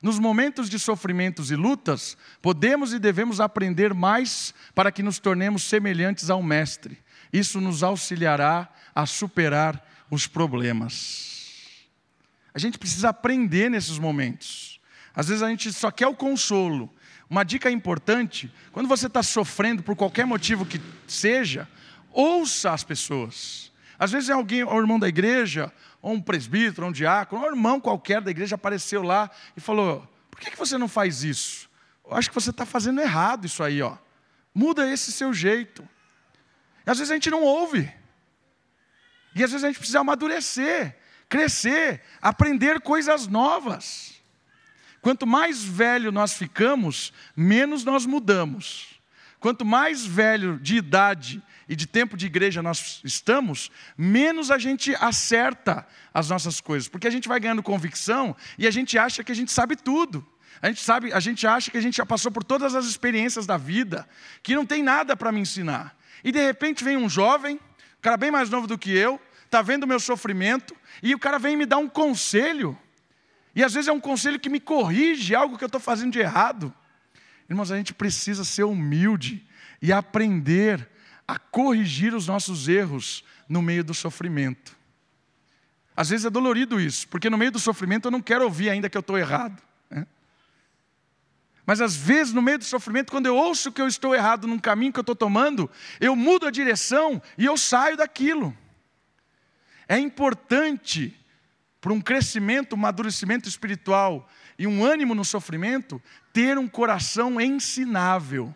Nos 0.00 0.18
momentos 0.18 0.70
de 0.70 0.78
sofrimentos 0.78 1.50
e 1.50 1.56
lutas, 1.56 2.16
podemos 2.40 2.92
e 2.92 2.98
devemos 2.98 3.40
aprender 3.40 3.92
mais 3.92 4.54
para 4.74 4.90
que 4.90 5.02
nos 5.02 5.18
tornemos 5.18 5.62
semelhantes 5.64 6.30
ao 6.30 6.42
Mestre. 6.42 6.98
Isso 7.32 7.60
nos 7.60 7.82
auxiliará 7.82 8.68
a 8.94 9.06
superar 9.06 9.86
os 10.10 10.26
problemas. 10.26 11.32
A 12.54 12.58
gente 12.58 12.78
precisa 12.78 13.10
aprender 13.10 13.70
nesses 13.70 13.98
momentos. 13.98 14.80
Às 15.14 15.28
vezes 15.28 15.42
a 15.42 15.48
gente 15.48 15.72
só 15.72 15.90
quer 15.90 16.06
o 16.06 16.14
consolo. 16.14 16.92
Uma 17.28 17.44
dica 17.44 17.70
importante: 17.70 18.52
quando 18.72 18.88
você 18.88 19.06
está 19.06 19.22
sofrendo 19.22 19.82
por 19.82 19.96
qualquer 19.96 20.26
motivo 20.26 20.66
que 20.66 20.80
seja, 21.06 21.68
ouça 22.10 22.72
as 22.72 22.84
pessoas. 22.84 23.72
Às 23.98 24.10
vezes 24.10 24.30
é 24.30 24.32
alguém, 24.32 24.64
o 24.64 24.78
irmão 24.78 24.98
da 24.98 25.08
igreja, 25.08 25.72
ou 26.02 26.12
um 26.12 26.20
presbítero, 26.20 26.82
ou 26.82 26.90
um 26.90 26.92
diácono, 26.92 27.40
ou 27.40 27.48
um 27.48 27.50
irmão 27.52 27.80
qualquer 27.80 28.20
da 28.20 28.30
igreja 28.30 28.56
apareceu 28.56 29.02
lá 29.02 29.30
e 29.56 29.60
falou: 29.60 30.06
por 30.28 30.40
que, 30.40 30.54
você 30.56 30.76
não 30.76 30.88
faz 30.88 31.22
isso? 31.22 31.70
Eu 32.04 32.16
acho 32.16 32.28
que 32.28 32.34
você 32.34 32.50
está 32.50 32.66
fazendo 32.66 33.00
errado 33.00 33.46
isso 33.46 33.62
aí, 33.62 33.80
ó. 33.80 33.96
Muda 34.52 34.90
esse 34.90 35.12
seu 35.12 35.32
jeito. 35.32 35.88
E 36.84 36.90
às 36.90 36.98
vezes 36.98 37.10
a 37.10 37.14
gente 37.14 37.30
não 37.30 37.42
ouve. 37.42 37.90
E 39.34 39.42
às 39.42 39.50
vezes 39.50 39.64
a 39.64 39.68
gente 39.68 39.78
precisa 39.78 40.00
amadurecer, 40.00 40.96
crescer, 41.28 42.02
aprender 42.20 42.80
coisas 42.80 43.26
novas. 43.26 44.20
Quanto 45.00 45.26
mais 45.26 45.62
velho 45.64 46.12
nós 46.12 46.34
ficamos, 46.34 47.12
menos 47.36 47.84
nós 47.84 48.04
mudamos. 48.04 48.91
Quanto 49.42 49.64
mais 49.64 50.06
velho 50.06 50.56
de 50.60 50.76
idade 50.76 51.42
e 51.68 51.74
de 51.74 51.84
tempo 51.84 52.16
de 52.16 52.26
igreja 52.26 52.62
nós 52.62 53.00
estamos, 53.02 53.72
menos 53.98 54.52
a 54.52 54.56
gente 54.56 54.94
acerta 54.94 55.84
as 56.14 56.28
nossas 56.28 56.60
coisas, 56.60 56.88
porque 56.88 57.08
a 57.08 57.10
gente 57.10 57.26
vai 57.26 57.40
ganhando 57.40 57.60
convicção 57.60 58.36
e 58.56 58.68
a 58.68 58.70
gente 58.70 58.96
acha 58.96 59.24
que 59.24 59.32
a 59.32 59.34
gente 59.34 59.50
sabe 59.50 59.74
tudo. 59.74 60.24
A 60.62 60.68
gente 60.68 60.80
sabe, 60.80 61.12
a 61.12 61.18
gente 61.18 61.44
acha 61.44 61.72
que 61.72 61.76
a 61.76 61.80
gente 61.80 61.96
já 61.96 62.06
passou 62.06 62.30
por 62.30 62.44
todas 62.44 62.76
as 62.76 62.84
experiências 62.84 63.44
da 63.44 63.56
vida, 63.56 64.08
que 64.44 64.54
não 64.54 64.64
tem 64.64 64.80
nada 64.80 65.16
para 65.16 65.32
me 65.32 65.40
ensinar. 65.40 65.96
E 66.22 66.30
de 66.30 66.38
repente 66.38 66.84
vem 66.84 66.96
um 66.96 67.08
jovem, 67.08 67.56
um 67.56 68.00
cara 68.00 68.16
bem 68.16 68.30
mais 68.30 68.48
novo 68.48 68.68
do 68.68 68.78
que 68.78 68.96
eu, 68.96 69.20
está 69.44 69.60
vendo 69.60 69.82
o 69.82 69.88
meu 69.88 69.98
sofrimento, 69.98 70.72
e 71.02 71.16
o 71.16 71.18
cara 71.18 71.40
vem 71.40 71.56
me 71.56 71.66
dar 71.66 71.78
um 71.78 71.88
conselho. 71.88 72.78
E 73.56 73.64
às 73.64 73.74
vezes 73.74 73.88
é 73.88 73.92
um 73.92 73.98
conselho 73.98 74.38
que 74.38 74.48
me 74.48 74.60
corrige 74.60 75.34
algo 75.34 75.58
que 75.58 75.64
eu 75.64 75.66
estou 75.66 75.80
fazendo 75.80 76.12
de 76.12 76.20
errado. 76.20 76.72
Irmãos, 77.52 77.70
a 77.70 77.76
gente 77.76 77.92
precisa 77.92 78.46
ser 78.46 78.64
humilde 78.64 79.46
e 79.82 79.92
aprender 79.92 80.88
a 81.28 81.38
corrigir 81.38 82.14
os 82.14 82.26
nossos 82.26 82.66
erros 82.66 83.22
no 83.46 83.60
meio 83.60 83.84
do 83.84 83.92
sofrimento. 83.92 84.74
Às 85.94 86.08
vezes 86.08 86.24
é 86.24 86.30
dolorido 86.30 86.80
isso, 86.80 87.06
porque 87.08 87.28
no 87.28 87.36
meio 87.36 87.52
do 87.52 87.58
sofrimento 87.58 88.06
eu 88.06 88.10
não 88.10 88.22
quero 88.22 88.44
ouvir 88.44 88.70
ainda 88.70 88.88
que 88.88 88.96
eu 88.96 89.02
estou 89.02 89.18
errado. 89.18 89.62
Né? 89.90 90.06
Mas 91.66 91.82
às 91.82 91.94
vezes, 91.94 92.32
no 92.32 92.40
meio 92.40 92.56
do 92.56 92.64
sofrimento, 92.64 93.10
quando 93.10 93.26
eu 93.26 93.36
ouço 93.36 93.70
que 93.70 93.82
eu 93.82 93.86
estou 93.86 94.14
errado 94.14 94.46
num 94.46 94.58
caminho 94.58 94.90
que 94.90 94.98
eu 94.98 95.02
estou 95.02 95.14
tomando, 95.14 95.70
eu 96.00 96.16
mudo 96.16 96.46
a 96.46 96.50
direção 96.50 97.20
e 97.36 97.44
eu 97.44 97.58
saio 97.58 97.98
daquilo. 97.98 98.56
É 99.86 99.98
importante 99.98 101.14
para 101.82 101.92
um 101.92 102.00
crescimento, 102.00 102.72
um 102.72 102.78
amadurecimento 102.78 103.46
espiritual 103.46 104.26
e 104.58 104.66
um 104.66 104.84
ânimo 104.84 105.14
no 105.14 105.24
sofrimento, 105.24 106.00
ter 106.32 106.58
um 106.58 106.68
coração 106.68 107.40
ensinável 107.40 108.54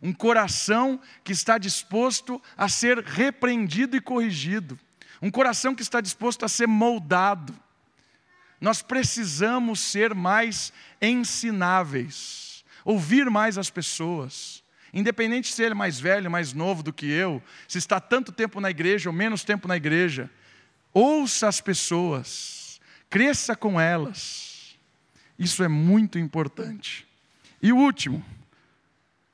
um 0.00 0.12
coração 0.12 1.00
que 1.24 1.32
está 1.32 1.58
disposto 1.58 2.40
a 2.56 2.68
ser 2.68 2.98
repreendido 2.98 3.96
e 3.96 4.00
corrigido, 4.00 4.78
um 5.20 5.30
coração 5.30 5.74
que 5.74 5.82
está 5.82 6.00
disposto 6.00 6.44
a 6.44 6.48
ser 6.48 6.66
moldado. 6.68 7.54
Nós 8.60 8.82
precisamos 8.82 9.80
ser 9.80 10.14
mais 10.14 10.72
ensináveis, 11.00 12.64
ouvir 12.84 13.28
mais 13.30 13.58
as 13.58 13.70
pessoas, 13.70 14.62
independente 14.92 15.52
se 15.52 15.62
ele 15.62 15.72
é 15.72 15.76
mais 15.76 15.98
velho, 16.00 16.30
mais 16.30 16.52
novo 16.52 16.82
do 16.82 16.92
que 16.92 17.06
eu, 17.06 17.42
se 17.66 17.78
está 17.78 18.00
tanto 18.00 18.32
tempo 18.32 18.60
na 18.60 18.70
igreja 18.70 19.08
ou 19.08 19.12
menos 19.12 19.44
tempo 19.44 19.68
na 19.68 19.76
igreja, 19.76 20.30
ouça 20.94 21.48
as 21.48 21.60
pessoas, 21.60 22.80
cresça 23.10 23.54
com 23.54 23.80
elas. 23.80 24.47
Isso 25.38 25.62
é 25.62 25.68
muito 25.68 26.18
importante. 26.18 27.06
E 27.62 27.72
o 27.72 27.76
último, 27.76 28.24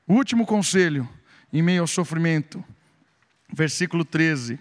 o 0.07 0.13
último 0.13 0.45
conselho, 0.45 1.07
em 1.51 1.61
meio 1.61 1.81
ao 1.81 1.87
sofrimento, 1.87 2.63
versículo 3.51 4.05
13: 4.05 4.59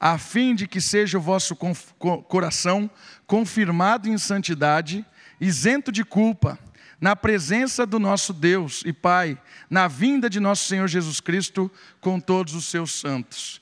a 0.00 0.16
fim 0.16 0.54
de 0.54 0.66
que 0.66 0.80
seja 0.80 1.18
o 1.18 1.20
vosso 1.20 1.56
coração 1.56 2.90
confirmado 3.26 4.08
em 4.08 4.16
santidade, 4.16 5.04
isento 5.40 5.90
de 5.90 6.04
culpa, 6.04 6.58
na 7.00 7.14
presença 7.14 7.86
do 7.86 7.98
nosso 7.98 8.32
Deus 8.32 8.82
e 8.84 8.92
Pai, 8.92 9.40
na 9.70 9.86
vinda 9.86 10.28
de 10.28 10.40
nosso 10.40 10.66
Senhor 10.66 10.88
Jesus 10.88 11.20
Cristo 11.20 11.70
com 12.00 12.18
todos 12.18 12.54
os 12.54 12.66
seus 12.66 12.92
santos. 12.92 13.60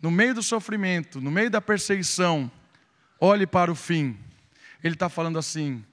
No 0.00 0.10
meio 0.10 0.34
do 0.34 0.42
sofrimento, 0.42 1.20
no 1.20 1.30
meio 1.30 1.50
da 1.50 1.60
perseguição, 1.60 2.50
olhe 3.20 3.46
para 3.46 3.70
o 3.70 3.74
fim. 3.74 4.16
Ele 4.82 4.94
está 4.94 5.08
falando 5.08 5.38
assim: 5.38 5.84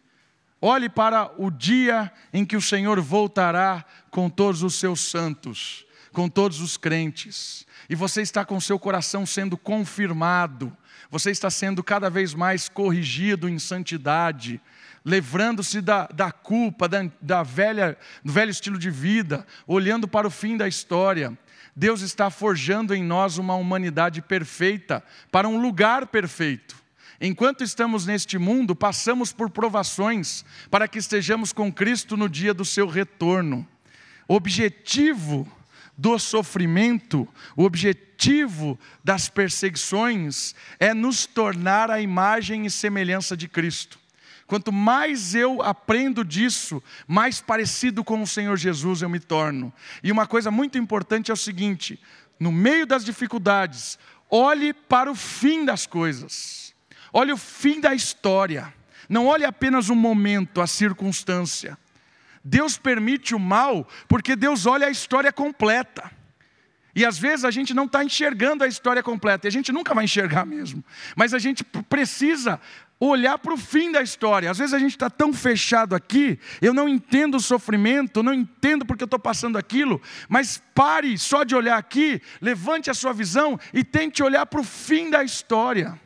Olhe 0.67 0.89
para 0.89 1.31
o 1.37 1.51
dia 1.51 2.11
em 2.33 2.43
que 2.43 2.57
o 2.57 2.61
Senhor 2.61 2.99
voltará 2.99 3.85
com 4.09 4.27
todos 4.31 4.63
os 4.63 4.73
seus 4.73 4.99
santos, 4.99 5.85
com 6.11 6.27
todos 6.27 6.59
os 6.59 6.75
crentes, 6.75 7.67
e 7.87 7.93
você 7.93 8.23
está 8.23 8.43
com 8.43 8.59
seu 8.59 8.79
coração 8.79 9.27
sendo 9.27 9.57
confirmado, 9.57 10.75
você 11.07 11.29
está 11.29 11.51
sendo 11.51 11.83
cada 11.83 12.09
vez 12.09 12.33
mais 12.33 12.67
corrigido 12.67 13.47
em 13.47 13.59
santidade, 13.59 14.59
livrando-se 15.05 15.81
da, 15.81 16.07
da 16.07 16.31
culpa, 16.31 16.89
da, 16.89 17.07
da 17.21 17.43
velha, 17.43 17.95
do 18.23 18.33
velho 18.33 18.49
estilo 18.49 18.79
de 18.79 18.89
vida, 18.89 19.45
olhando 19.67 20.07
para 20.07 20.25
o 20.25 20.31
fim 20.31 20.57
da 20.57 20.67
história. 20.67 21.37
Deus 21.75 22.01
está 22.01 22.31
forjando 22.31 22.95
em 22.95 23.03
nós 23.03 23.37
uma 23.37 23.53
humanidade 23.53 24.19
perfeita, 24.19 25.03
para 25.31 25.47
um 25.47 25.61
lugar 25.61 26.07
perfeito. 26.07 26.84
Enquanto 27.19 27.63
estamos 27.63 28.05
neste 28.05 28.37
mundo, 28.37 28.75
passamos 28.75 29.31
por 29.31 29.49
provações 29.49 30.43
para 30.69 30.87
que 30.87 30.99
estejamos 30.99 31.53
com 31.53 31.71
Cristo 31.71 32.17
no 32.17 32.27
dia 32.27 32.53
do 32.53 32.65
seu 32.65 32.87
retorno. 32.87 33.67
O 34.27 34.35
objetivo 34.35 35.47
do 35.97 36.17
sofrimento, 36.19 37.27
o 37.55 37.63
objetivo 37.63 38.77
das 39.03 39.29
perseguições 39.29 40.53
é 40.79 40.93
nos 40.93 41.25
tornar 41.25 41.89
a 41.89 42.01
imagem 42.01 42.65
e 42.65 42.71
semelhança 42.71 43.37
de 43.37 43.47
Cristo. 43.47 43.97
Quanto 44.47 44.71
mais 44.71 45.33
eu 45.33 45.61
aprendo 45.61 46.23
disso, 46.23 46.83
mais 47.07 47.41
parecido 47.41 48.03
com 48.03 48.21
o 48.21 48.27
Senhor 48.27 48.55
Jesus 48.57 49.01
eu 49.01 49.09
me 49.09 49.19
torno. 49.19 49.73
E 50.03 50.11
uma 50.11 50.27
coisa 50.27 50.51
muito 50.51 50.77
importante 50.77 51.31
é 51.31 51.33
o 51.33 51.37
seguinte: 51.37 51.99
no 52.39 52.51
meio 52.51 52.85
das 52.85 53.03
dificuldades, 53.03 53.97
olhe 54.29 54.73
para 54.73 55.09
o 55.09 55.15
fim 55.15 55.65
das 55.65 55.87
coisas. 55.87 56.64
Olhe 57.17 57.31
o 57.31 57.37
fim 57.37 57.79
da 57.79 57.95
história. 57.95 58.73
Não 59.07 59.27
olhe 59.27 59.45
apenas 59.45 59.87
o 59.87 59.95
momento, 59.95 60.59
a 60.59 60.67
circunstância. 60.67 61.77
Deus 62.43 62.77
permite 62.77 63.33
o 63.33 63.39
mal 63.39 63.87
porque 64.05 64.35
Deus 64.35 64.65
olha 64.65 64.87
a 64.87 64.89
história 64.89 65.31
completa. 65.31 66.11
E 66.93 67.05
às 67.05 67.17
vezes 67.17 67.45
a 67.45 67.51
gente 67.51 67.73
não 67.73 67.85
está 67.85 68.03
enxergando 68.03 68.65
a 68.65 68.67
história 68.67 69.01
completa, 69.01 69.47
e 69.47 69.49
a 69.49 69.51
gente 69.51 69.71
nunca 69.71 69.93
vai 69.93 70.03
enxergar 70.03 70.45
mesmo. 70.45 70.83
Mas 71.15 71.33
a 71.33 71.39
gente 71.39 71.63
precisa 71.63 72.59
olhar 72.99 73.37
para 73.37 73.53
o 73.53 73.57
fim 73.57 73.93
da 73.93 74.01
história. 74.01 74.51
Às 74.51 74.57
vezes 74.57 74.73
a 74.73 74.79
gente 74.79 74.91
está 74.91 75.09
tão 75.09 75.31
fechado 75.31 75.95
aqui, 75.95 76.37
eu 76.61 76.73
não 76.73 76.89
entendo 76.89 77.35
o 77.35 77.41
sofrimento, 77.41 78.23
não 78.23 78.33
entendo 78.33 78.85
porque 78.85 79.03
eu 79.03 79.07
estou 79.07 79.19
passando 79.19 79.57
aquilo, 79.57 80.01
mas 80.27 80.61
pare 80.73 81.17
só 81.17 81.45
de 81.45 81.55
olhar 81.55 81.77
aqui, 81.77 82.21
levante 82.41 82.89
a 82.89 82.93
sua 82.93 83.13
visão 83.13 83.57
e 83.73 83.85
tente 83.85 84.21
olhar 84.21 84.45
para 84.45 84.59
o 84.59 84.65
fim 84.65 85.09
da 85.09 85.23
história 85.23 85.97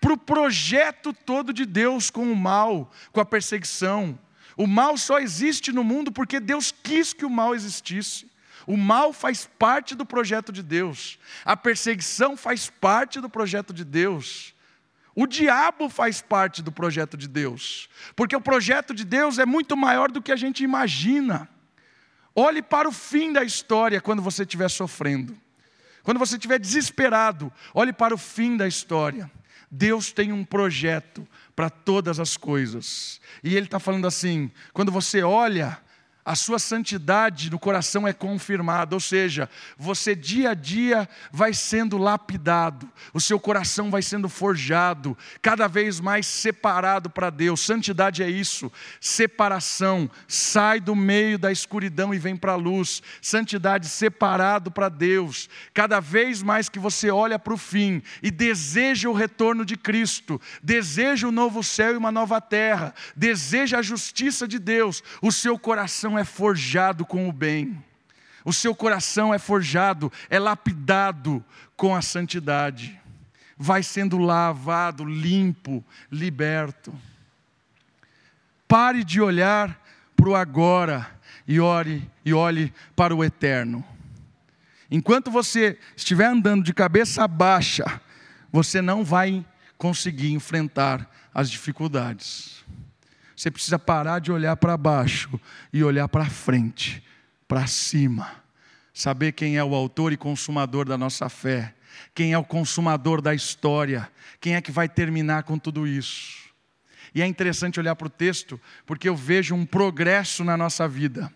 para 0.00 0.14
o 0.14 0.18
projeto 0.18 1.12
todo 1.12 1.52
de 1.52 1.66
Deus 1.66 2.10
com 2.10 2.32
o 2.32 2.36
mal, 2.36 2.90
com 3.12 3.20
a 3.20 3.24
perseguição. 3.24 4.18
O 4.56 4.66
mal 4.66 4.96
só 4.96 5.18
existe 5.18 5.72
no 5.72 5.84
mundo 5.84 6.10
porque 6.10 6.40
Deus 6.40 6.74
quis 6.82 7.12
que 7.12 7.24
o 7.24 7.30
mal 7.30 7.54
existisse. 7.54 8.30
O 8.66 8.76
mal 8.76 9.12
faz 9.12 9.48
parte 9.58 9.94
do 9.94 10.06
projeto 10.06 10.52
de 10.52 10.62
Deus, 10.62 11.18
a 11.44 11.56
perseguição 11.56 12.36
faz 12.36 12.70
parte 12.70 13.20
do 13.20 13.28
projeto 13.28 13.72
de 13.72 13.84
Deus. 13.84 14.54
O 15.14 15.26
diabo 15.26 15.88
faz 15.88 16.20
parte 16.20 16.62
do 16.62 16.70
projeto 16.70 17.16
de 17.16 17.26
Deus, 17.26 17.88
porque 18.14 18.36
o 18.36 18.40
projeto 18.40 18.94
de 18.94 19.04
Deus 19.04 19.38
é 19.38 19.46
muito 19.46 19.76
maior 19.76 20.10
do 20.10 20.22
que 20.22 20.30
a 20.30 20.36
gente 20.36 20.62
imagina. 20.62 21.48
Olhe 22.34 22.62
para 22.62 22.88
o 22.88 22.92
fim 22.92 23.32
da 23.32 23.42
história 23.42 24.00
quando 24.00 24.22
você 24.22 24.42
estiver 24.42 24.68
sofrendo, 24.68 25.36
quando 26.02 26.18
você 26.18 26.36
estiver 26.36 26.58
desesperado, 26.58 27.52
olhe 27.74 27.92
para 27.92 28.14
o 28.14 28.18
fim 28.18 28.56
da 28.56 28.68
história. 28.68 29.30
Deus 29.70 30.10
tem 30.10 30.32
um 30.32 30.44
projeto 30.44 31.26
para 31.54 31.70
todas 31.70 32.18
as 32.18 32.36
coisas. 32.36 33.20
E 33.44 33.54
Ele 33.56 33.66
está 33.66 33.78
falando 33.78 34.06
assim: 34.06 34.50
quando 34.72 34.90
você 34.90 35.22
olha 35.22 35.78
a 36.30 36.36
sua 36.36 36.60
santidade 36.60 37.50
no 37.50 37.58
coração 37.58 38.06
é 38.06 38.12
confirmada, 38.12 38.94
ou 38.94 39.00
seja, 39.00 39.50
você 39.76 40.14
dia 40.14 40.50
a 40.50 40.54
dia 40.54 41.08
vai 41.32 41.52
sendo 41.52 41.98
lapidado, 41.98 42.88
o 43.12 43.20
seu 43.20 43.40
coração 43.40 43.90
vai 43.90 44.00
sendo 44.00 44.28
forjado, 44.28 45.18
cada 45.42 45.66
vez 45.66 45.98
mais 45.98 46.26
separado 46.28 47.10
para 47.10 47.30
Deus. 47.30 47.62
Santidade 47.62 48.22
é 48.22 48.30
isso, 48.30 48.70
separação, 49.00 50.08
sai 50.28 50.78
do 50.78 50.94
meio 50.94 51.36
da 51.36 51.50
escuridão 51.50 52.14
e 52.14 52.18
vem 52.18 52.36
para 52.36 52.52
a 52.52 52.56
luz. 52.56 53.02
Santidade 53.20 53.88
separado 53.88 54.70
para 54.70 54.88
Deus. 54.88 55.48
Cada 55.74 55.98
vez 55.98 56.42
mais 56.42 56.68
que 56.68 56.78
você 56.78 57.10
olha 57.10 57.40
para 57.40 57.54
o 57.54 57.58
fim 57.58 58.02
e 58.22 58.30
deseja 58.30 59.08
o 59.08 59.14
retorno 59.14 59.64
de 59.64 59.76
Cristo, 59.76 60.40
deseja 60.62 61.26
o 61.26 61.30
um 61.30 61.32
novo 61.32 61.62
céu 61.64 61.94
e 61.94 61.96
uma 61.96 62.12
nova 62.12 62.40
terra, 62.40 62.94
deseja 63.16 63.78
a 63.78 63.82
justiça 63.82 64.46
de 64.46 64.60
Deus, 64.60 65.02
o 65.20 65.32
seu 65.32 65.58
coração 65.58 66.10
coração 66.10 66.19
é 66.20 66.24
forjado 66.24 67.04
com 67.04 67.28
o 67.28 67.32
bem, 67.32 67.82
o 68.44 68.52
seu 68.52 68.74
coração 68.74 69.34
é 69.34 69.38
forjado, 69.38 70.12
é 70.28 70.38
lapidado 70.38 71.44
com 71.76 71.94
a 71.94 72.02
santidade, 72.02 72.98
vai 73.56 73.82
sendo 73.82 74.18
lavado, 74.18 75.04
limpo, 75.04 75.84
liberto. 76.10 76.94
Pare 78.66 79.04
de 79.04 79.20
olhar 79.20 79.78
para 80.16 80.28
o 80.28 80.34
agora 80.34 81.10
e 81.46 81.60
ore 81.60 82.08
e 82.24 82.32
olhe 82.32 82.72
para 82.94 83.14
o 83.14 83.24
eterno. 83.24 83.84
Enquanto 84.90 85.30
você 85.30 85.78
estiver 85.96 86.26
andando 86.26 86.64
de 86.64 86.72
cabeça 86.72 87.26
baixa, 87.28 88.00
você 88.50 88.80
não 88.80 89.04
vai 89.04 89.44
conseguir 89.76 90.32
enfrentar 90.32 91.08
as 91.32 91.50
dificuldades. 91.50 92.64
Você 93.40 93.50
precisa 93.50 93.78
parar 93.78 94.18
de 94.18 94.30
olhar 94.30 94.54
para 94.54 94.76
baixo 94.76 95.40
e 95.72 95.82
olhar 95.82 96.06
para 96.08 96.26
frente, 96.26 97.02
para 97.48 97.66
cima. 97.66 98.30
Saber 98.92 99.32
quem 99.32 99.56
é 99.56 99.64
o 99.64 99.74
autor 99.74 100.12
e 100.12 100.16
consumador 100.18 100.86
da 100.86 100.98
nossa 100.98 101.26
fé, 101.30 101.74
quem 102.14 102.34
é 102.34 102.38
o 102.38 102.44
consumador 102.44 103.22
da 103.22 103.34
história, 103.34 104.06
quem 104.42 104.56
é 104.56 104.60
que 104.60 104.70
vai 104.70 104.90
terminar 104.90 105.44
com 105.44 105.58
tudo 105.58 105.86
isso. 105.86 106.50
E 107.14 107.22
é 107.22 107.26
interessante 107.26 107.80
olhar 107.80 107.96
para 107.96 108.08
o 108.08 108.10
texto, 108.10 108.60
porque 108.84 109.08
eu 109.08 109.16
vejo 109.16 109.54
um 109.54 109.64
progresso 109.64 110.44
na 110.44 110.54
nossa 110.54 110.86
vida. 110.86 111.32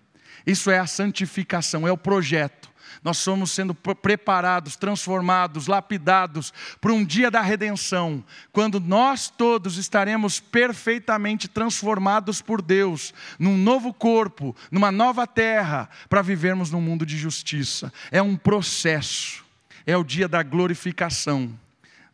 Isso 0.47 0.71
é 0.71 0.79
a 0.79 0.87
santificação, 0.87 1.88
é 1.88 1.90
o 1.90 1.97
projeto 1.97 2.71
nós 3.02 3.18
somos 3.18 3.50
sendo 3.50 3.74
preparados, 3.74 4.76
transformados, 4.76 5.66
lapidados 5.66 6.52
para 6.80 6.92
um 6.92 7.04
dia 7.04 7.30
da 7.30 7.40
redenção, 7.40 8.24
quando 8.52 8.78
nós 8.80 9.28
todos 9.28 9.76
estaremos 9.78 10.40
perfeitamente 10.40 11.48
transformados 11.48 12.40
por 12.40 12.62
Deus, 12.62 13.12
num 13.38 13.57
novo 13.57 13.92
corpo, 13.92 14.54
numa 14.70 14.92
nova 14.92 15.26
terra, 15.26 15.88
para 16.09 16.22
vivermos 16.22 16.70
num 16.70 16.80
mundo 16.80 17.04
de 17.04 17.16
justiça. 17.16 17.92
É 18.11 18.22
um 18.22 18.37
processo, 18.37 19.44
é 19.87 19.96
o 19.96 20.04
dia 20.04 20.28
da 20.28 20.42
glorificação. 20.42 21.52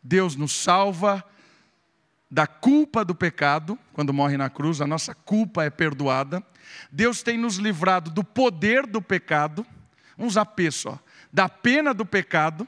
Deus 0.03 0.35
nos 0.35 0.51
salva 0.51 1.23
da 2.29 2.47
culpa 2.47 3.03
do 3.03 3.13
pecado, 3.13 3.77
quando 3.91 4.13
morre 4.13 4.37
na 4.37 4.49
cruz, 4.49 4.79
a 4.79 4.87
nossa 4.87 5.13
culpa 5.13 5.65
é 5.65 5.69
perdoada. 5.69 6.41
Deus 6.89 7.21
tem 7.21 7.37
nos 7.37 7.57
livrado 7.57 8.09
do 8.09 8.23
poder 8.23 8.87
do 8.87 9.01
pecado 9.01 9.65
uns 10.17 10.37
AP 10.37 10.71
só, 10.71 10.99
da 11.31 11.47
pena 11.49 11.93
do 11.93 12.05
pecado. 12.05 12.67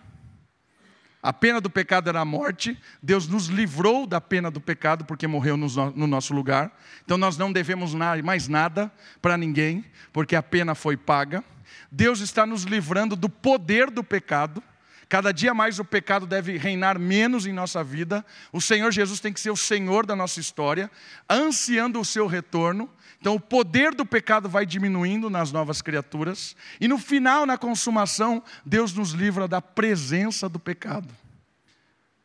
A 1.22 1.32
pena 1.32 1.62
do 1.62 1.70
pecado 1.70 2.10
era 2.10 2.20
a 2.20 2.26
morte, 2.26 2.78
Deus 3.02 3.30
nos 3.30 3.48
livrou 3.48 4.06
da 4.06 4.20
pena 4.20 4.52
do 4.52 4.60
pecado 4.60 5.06
porque 5.06 5.26
morreu 5.26 5.56
no 5.56 6.06
nosso 6.06 6.34
lugar. 6.34 6.78
Então 7.06 7.18
nós 7.18 7.38
não 7.38 7.50
devemos 7.50 7.94
mais 7.94 8.50
nada 8.50 8.92
para 9.22 9.38
ninguém, 9.38 9.86
porque 10.12 10.36
a 10.36 10.44
pena 10.44 10.76
foi 10.76 10.98
paga. 10.98 11.42
Deus 11.90 12.20
está 12.20 12.46
nos 12.46 12.64
livrando 12.64 13.16
do 13.16 13.30
poder 13.30 13.90
do 13.90 14.04
pecado. 14.04 14.62
Cada 15.10 15.32
dia 15.32 15.54
mais 15.54 15.80
o 15.80 15.86
pecado 15.86 16.26
deve 16.26 16.58
reinar 16.58 16.98
menos 16.98 17.46
em 17.46 17.54
nossa 17.54 17.84
vida. 17.84 18.26
O 18.52 18.62
Senhor 18.62 18.92
Jesus 18.92 19.20
tem 19.20 19.34
que 19.34 19.40
ser 19.40 19.52
o 19.52 19.56
Senhor 19.56 20.06
da 20.06 20.16
nossa 20.16 20.40
história, 20.40 20.90
ansiando 21.30 22.00
o 22.00 22.06
seu 22.06 22.28
retorno. 22.28 22.90
Então, 23.20 23.36
o 23.36 23.40
poder 23.40 23.96
do 23.96 24.06
pecado 24.06 24.50
vai 24.50 24.66
diminuindo 24.66 25.30
nas 25.30 25.52
novas 25.52 25.82
criaturas, 25.82 26.56
e 26.80 26.90
no 26.90 26.98
final, 26.98 27.46
na 27.46 27.58
consumação, 27.58 28.44
Deus 28.66 28.94
nos 28.94 29.12
livra 29.12 29.48
da 29.48 29.62
presença 29.62 30.50
do 30.50 30.60
pecado. 30.60 31.08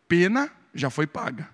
Pena 0.09 0.51
já 0.75 0.91
foi 0.91 1.07
paga, 1.07 1.49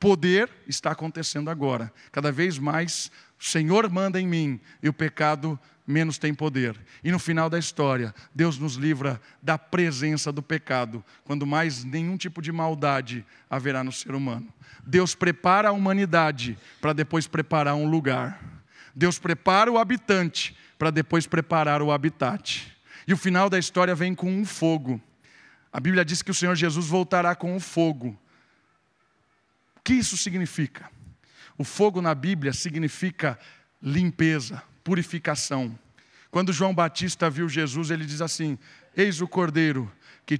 poder 0.00 0.50
está 0.66 0.90
acontecendo 0.90 1.48
agora. 1.48 1.92
Cada 2.10 2.32
vez 2.32 2.58
mais, 2.58 3.10
o 3.38 3.44
Senhor 3.44 3.88
manda 3.90 4.20
em 4.20 4.26
mim 4.26 4.60
e 4.82 4.88
o 4.88 4.92
pecado 4.92 5.58
menos 5.88 6.18
tem 6.18 6.34
poder. 6.34 6.78
E 7.02 7.10
no 7.10 7.18
final 7.18 7.48
da 7.48 7.58
história, 7.58 8.14
Deus 8.34 8.58
nos 8.58 8.74
livra 8.74 9.18
da 9.42 9.56
presença 9.56 10.30
do 10.30 10.42
pecado, 10.42 11.02
quando 11.24 11.46
mais 11.46 11.82
nenhum 11.82 12.18
tipo 12.18 12.42
de 12.42 12.52
maldade 12.52 13.24
haverá 13.48 13.82
no 13.82 13.90
ser 13.90 14.14
humano. 14.14 14.52
Deus 14.86 15.14
prepara 15.14 15.70
a 15.70 15.72
humanidade 15.72 16.58
para 16.80 16.92
depois 16.92 17.26
preparar 17.26 17.74
um 17.74 17.88
lugar. 17.88 18.38
Deus 18.94 19.18
prepara 19.18 19.72
o 19.72 19.78
habitante 19.78 20.54
para 20.78 20.90
depois 20.90 21.26
preparar 21.26 21.80
o 21.80 21.90
habitat. 21.90 22.76
E 23.06 23.12
o 23.14 23.16
final 23.16 23.48
da 23.48 23.58
história 23.58 23.94
vem 23.94 24.14
com 24.14 24.30
um 24.30 24.44
fogo. 24.44 25.00
A 25.72 25.80
Bíblia 25.80 26.04
diz 26.04 26.20
que 26.20 26.30
o 26.30 26.34
Senhor 26.34 26.54
Jesus 26.54 26.86
voltará 26.86 27.34
com 27.34 27.54
um 27.54 27.60
fogo. 27.60 28.18
O 29.76 29.80
que 29.82 29.94
isso 29.94 30.18
significa? 30.18 30.90
O 31.56 31.64
fogo 31.64 32.02
na 32.02 32.14
Bíblia 32.14 32.52
significa 32.52 33.38
limpeza, 33.82 34.62
purificação. 34.88 35.78
Quando 36.30 36.50
João 36.50 36.74
Batista 36.74 37.28
viu 37.28 37.46
Jesus, 37.46 37.90
ele 37.90 38.06
diz 38.06 38.22
assim: 38.22 38.58
Eis 38.96 39.20
o 39.20 39.28
Cordeiro 39.28 39.92
que 40.24 40.38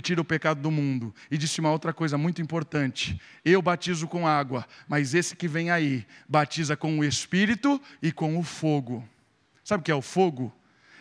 tira 0.00 0.20
o 0.20 0.24
pecado 0.24 0.60
do 0.60 0.70
mundo. 0.70 1.12
E 1.28 1.36
disse 1.36 1.60
uma 1.60 1.72
outra 1.72 1.92
coisa 1.92 2.16
muito 2.16 2.40
importante: 2.40 3.20
eu 3.44 3.60
batizo 3.60 4.06
com 4.06 4.24
água, 4.24 4.64
mas 4.86 5.14
esse 5.14 5.34
que 5.34 5.48
vem 5.48 5.70
aí 5.72 6.06
batiza 6.28 6.76
com 6.76 6.96
o 6.96 7.04
Espírito 7.04 7.80
e 8.00 8.12
com 8.12 8.38
o 8.38 8.42
fogo. 8.44 9.04
Sabe 9.64 9.80
o 9.80 9.84
que 9.84 9.90
é 9.90 9.94
o 9.96 10.02
fogo? 10.02 10.54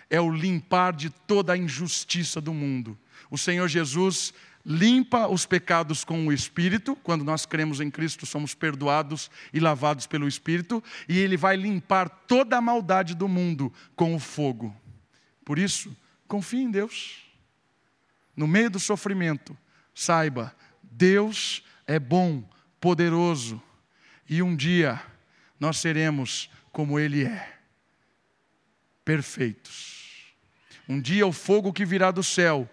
É 0.10 0.20
o 0.20 0.32
limpar 0.32 0.94
de 0.94 1.12
toda 1.12 1.54
a 1.54 1.58
injustiça 1.58 2.42
do 2.42 2.54
mundo. 2.54 2.98
O 3.30 3.38
Senhor 3.38 3.68
Jesus 3.68 4.34
limpa 4.70 5.30
os 5.30 5.46
pecados 5.46 6.04
com 6.04 6.28
o 6.28 6.34
Espírito, 6.34 6.94
quando 6.98 7.24
nós 7.24 7.46
cremos 7.46 7.80
em 7.80 7.90
Cristo, 7.90 8.26
somos 8.26 8.54
perdoados 8.54 9.32
e 9.54 9.62
lavados 9.62 10.06
pelo 10.06 10.28
Espírito, 10.28 10.84
e 11.08 11.18
Ele 11.18 11.38
vai 11.38 11.56
limpar 11.56 12.10
toda 12.10 12.58
a 12.58 12.62
maldade 12.62 13.16
do 13.16 13.30
mundo 13.30 13.72
com 13.96 14.14
o 14.14 14.20
fogo. 14.20 14.76
Por 15.46 15.58
isso, 15.58 15.96
confie 16.28 16.64
em 16.64 16.70
Deus 16.70 17.24
no 18.36 18.46
meio 18.46 18.70
do 18.70 18.80
sofrimento, 18.80 19.58
saiba, 19.96 20.54
Deus 20.84 21.64
é 21.88 21.98
bom, 21.98 22.44
poderoso, 22.80 23.60
e 24.30 24.44
um 24.44 24.56
dia 24.56 25.02
nós 25.60 25.78
seremos 25.78 26.52
como 26.72 27.00
Ele 27.00 27.24
é, 27.24 27.58
perfeitos. 29.04 29.96
Um 30.88 31.02
dia 31.02 31.26
o 31.26 31.32
fogo 31.32 31.74
que 31.74 31.86
virá 31.86 32.12
do 32.12 32.22
céu 32.22 32.70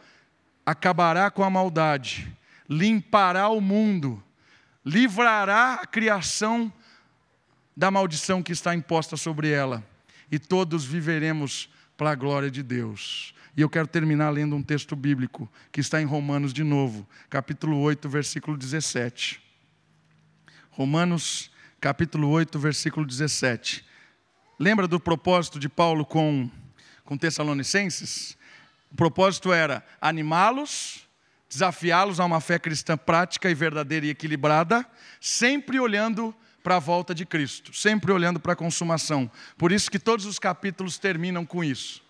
acabará 0.64 1.31
com 1.31 1.42
a 1.42 1.50
maldade, 1.50 2.33
limpará 2.68 3.48
o 3.48 3.61
mundo, 3.61 4.22
livrará 4.85 5.74
a 5.74 5.87
criação 5.87 6.72
da 7.77 7.90
maldição 7.90 8.42
que 8.42 8.53
está 8.53 8.74
imposta 8.74 9.16
sobre 9.16 9.50
ela, 9.50 9.85
e 10.31 10.38
todos 10.38 10.85
viveremos 10.85 11.68
para 11.96 12.11
a 12.11 12.14
glória 12.14 12.50
de 12.50 12.62
Deus. 12.62 13.35
E 13.57 13.61
eu 13.61 13.70
quero 13.70 13.87
terminar 13.87 14.31
lendo 14.31 14.57
um 14.57 14.62
texto 14.62 14.96
bíblico 14.96 15.48
que 15.70 15.81
está 15.81 16.03
em 16.03 16.05
Romanos 16.05 16.53
de 16.53 16.64
novo, 16.64 17.07
capítulo 17.31 17.79
8, 17.81 18.09
versículo 18.09 18.57
17. 18.57 19.40
Romanos, 20.71 21.52
capítulo 21.81 22.29
8, 22.31 22.58
versículo 22.58 23.06
17. 23.06 23.85
Lembra 24.58 24.88
do 24.88 24.98
propósito 24.98 25.60
de 25.60 25.69
Paulo 25.69 26.04
com, 26.04 26.50
com 27.04 27.17
Tessalonicenses? 27.17 28.37
O 28.95 28.97
propósito 28.97 29.53
era 29.53 29.85
animá-los, 30.01 31.09
desafiá-los 31.49 32.21
a 32.21 32.25
uma 32.25 32.40
fé 32.40 32.61
cristã 32.61 32.97
prática 32.97 33.51
e 33.51 33.55
verdadeira 33.55 34.07
e 34.07 34.11
equilibrada, 34.11 34.87
sempre 35.21 35.81
olhando 35.81 36.33
para 36.63 36.77
a 36.77 36.79
volta 36.79 37.13
de 37.13 37.27
Cristo, 37.27 37.75
sempre 37.75 38.13
olhando 38.13 38.38
para 38.38 38.53
a 38.53 38.57
consumação. 38.57 39.29
Por 39.59 39.73
isso 39.73 39.90
que 39.90 39.99
todos 39.99 40.27
os 40.27 40.38
capítulos 40.38 40.97
terminam 40.97 41.45
com 41.45 41.65
isso. 41.65 42.05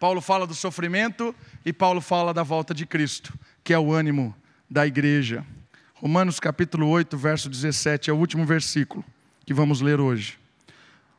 Paulo 0.00 0.20
fala 0.20 0.48
do 0.48 0.54
sofrimento 0.54 1.32
e 1.64 1.72
Paulo 1.72 2.00
fala 2.00 2.34
da 2.34 2.42
volta 2.42 2.74
de 2.74 2.86
Cristo, 2.86 3.32
que 3.62 3.72
é 3.72 3.78
o 3.78 3.92
ânimo 3.92 4.34
da 4.68 4.84
igreja. 4.84 5.46
Romanos 5.94 6.40
capítulo 6.40 6.88
8, 6.88 7.16
verso 7.16 7.48
17 7.48 8.10
é 8.10 8.12
o 8.12 8.16
último 8.16 8.44
versículo 8.44 9.04
que 9.46 9.54
vamos 9.54 9.80
ler 9.80 10.00
hoje. 10.00 10.40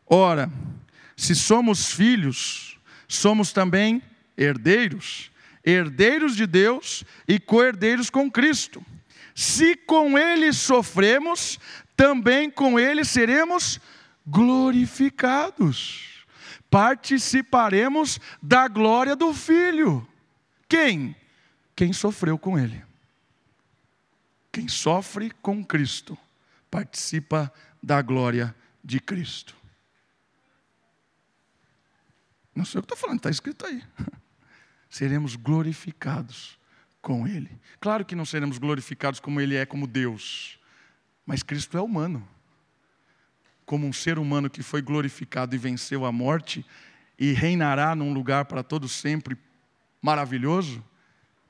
Ora, 0.05 0.51
se 1.15 1.33
somos 1.33 1.93
filhos, 1.93 2.77
somos 3.07 3.53
também 3.53 4.03
herdeiros, 4.37 5.31
herdeiros 5.65 6.35
de 6.35 6.45
Deus 6.45 7.03
e 7.27 7.39
co-herdeiros 7.39 8.09
com 8.09 8.29
Cristo, 8.29 8.85
se 9.35 9.75
com 9.75 10.17
ele 10.17 10.53
sofremos, 10.53 11.59
também 11.95 12.49
com 12.49 12.79
ele 12.79 13.03
seremos 13.03 13.79
glorificados. 14.25 16.25
Participaremos 16.69 18.19
da 18.41 18.67
glória 18.67 19.15
do 19.15 19.33
Filho. 19.33 20.07
Quem? 20.67 21.15
Quem 21.75 21.93
sofreu 21.93 22.37
com 22.37 22.57
ele. 22.57 22.83
Quem 24.51 24.67
sofre 24.67 25.31
com 25.41 25.63
Cristo 25.63 26.17
participa 26.69 27.51
da 27.81 28.01
glória 28.01 28.55
de 28.83 28.99
Cristo. 28.99 29.55
Não 32.55 32.65
sei 32.65 32.79
o 32.79 32.81
que 32.81 32.85
estou 32.85 32.97
falando, 32.97 33.17
está 33.17 33.29
escrito 33.29 33.65
aí. 33.65 33.83
Seremos 34.97 35.35
glorificados 35.35 36.57
com 37.03 37.27
Ele. 37.27 37.51
Claro 37.79 38.03
que 38.03 38.15
não 38.15 38.25
seremos 38.25 38.57
glorificados 38.57 39.19
como 39.19 39.39
Ele 39.39 39.55
é, 39.55 39.63
como 39.63 39.85
Deus, 39.85 40.59
mas 41.23 41.43
Cristo 41.43 41.77
é 41.77 41.81
humano. 41.81 42.27
Como 43.63 43.85
um 43.85 43.93
ser 43.93 44.17
humano 44.17 44.49
que 44.49 44.63
foi 44.63 44.81
glorificado 44.81 45.53
e 45.53 45.57
venceu 45.59 46.03
a 46.03 46.11
morte 46.11 46.65
e 47.15 47.31
reinará 47.31 47.93
num 47.95 48.11
lugar 48.11 48.45
para 48.45 48.63
todo 48.63 48.89
sempre 48.89 49.37
maravilhoso, 50.01 50.83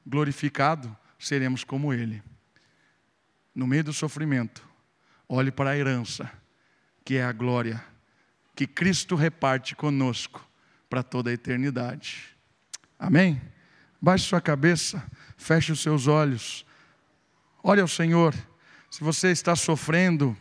glorificado, 0.06 0.94
seremos 1.18 1.64
como 1.64 1.94
Ele. 1.94 2.22
No 3.56 3.66
meio 3.66 3.86
do 3.86 3.94
sofrimento, 3.94 4.62
olhe 5.26 5.54
para 5.54 5.70
a 5.70 5.78
herança, 5.78 6.30
que 7.06 7.16
é 7.16 7.24
a 7.24 7.32
glória, 7.32 7.82
que 8.54 8.68
Cristo 8.68 9.16
reparte 9.16 9.74
conosco 9.74 10.46
para 10.90 11.02
toda 11.02 11.30
a 11.30 11.34
eternidade. 11.34 12.37
Amém? 13.00 13.42
Baixe 14.02 14.26
sua 14.26 14.42
cabeça, 14.42 15.04
feche 15.38 15.72
os 15.72 15.82
seus 15.82 16.08
olhos, 16.08 16.66
olhe 17.64 17.82
ao 17.82 17.88
Senhor. 17.88 18.34
Se 18.90 19.04
você 19.04 19.32
está 19.32 19.56
sofrendo, 19.56 20.36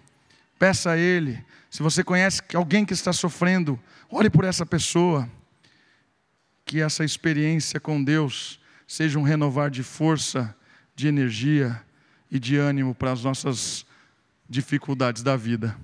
peça 0.58 0.92
a 0.92 0.96
Ele. 0.96 1.44
Se 1.70 1.82
você 1.82 2.02
conhece 2.02 2.40
alguém 2.54 2.84
que 2.84 2.92
está 2.92 3.12
sofrendo, 3.12 3.78
olhe 4.10 4.30
por 4.30 4.44
essa 4.44 4.64
pessoa. 4.64 5.28
Que 6.64 6.80
essa 6.80 7.04
experiência 7.04 7.78
com 7.78 8.02
Deus 8.02 8.60
seja 8.86 9.18
um 9.18 9.22
renovar 9.22 9.70
de 9.70 9.82
força, 9.82 10.54
de 10.94 11.08
energia 11.08 11.80
e 12.30 12.38
de 12.38 12.56
ânimo 12.56 12.94
para 12.94 13.12
as 13.12 13.22
nossas 13.22 13.84
dificuldades 14.48 15.22
da 15.22 15.36
vida. 15.36 15.76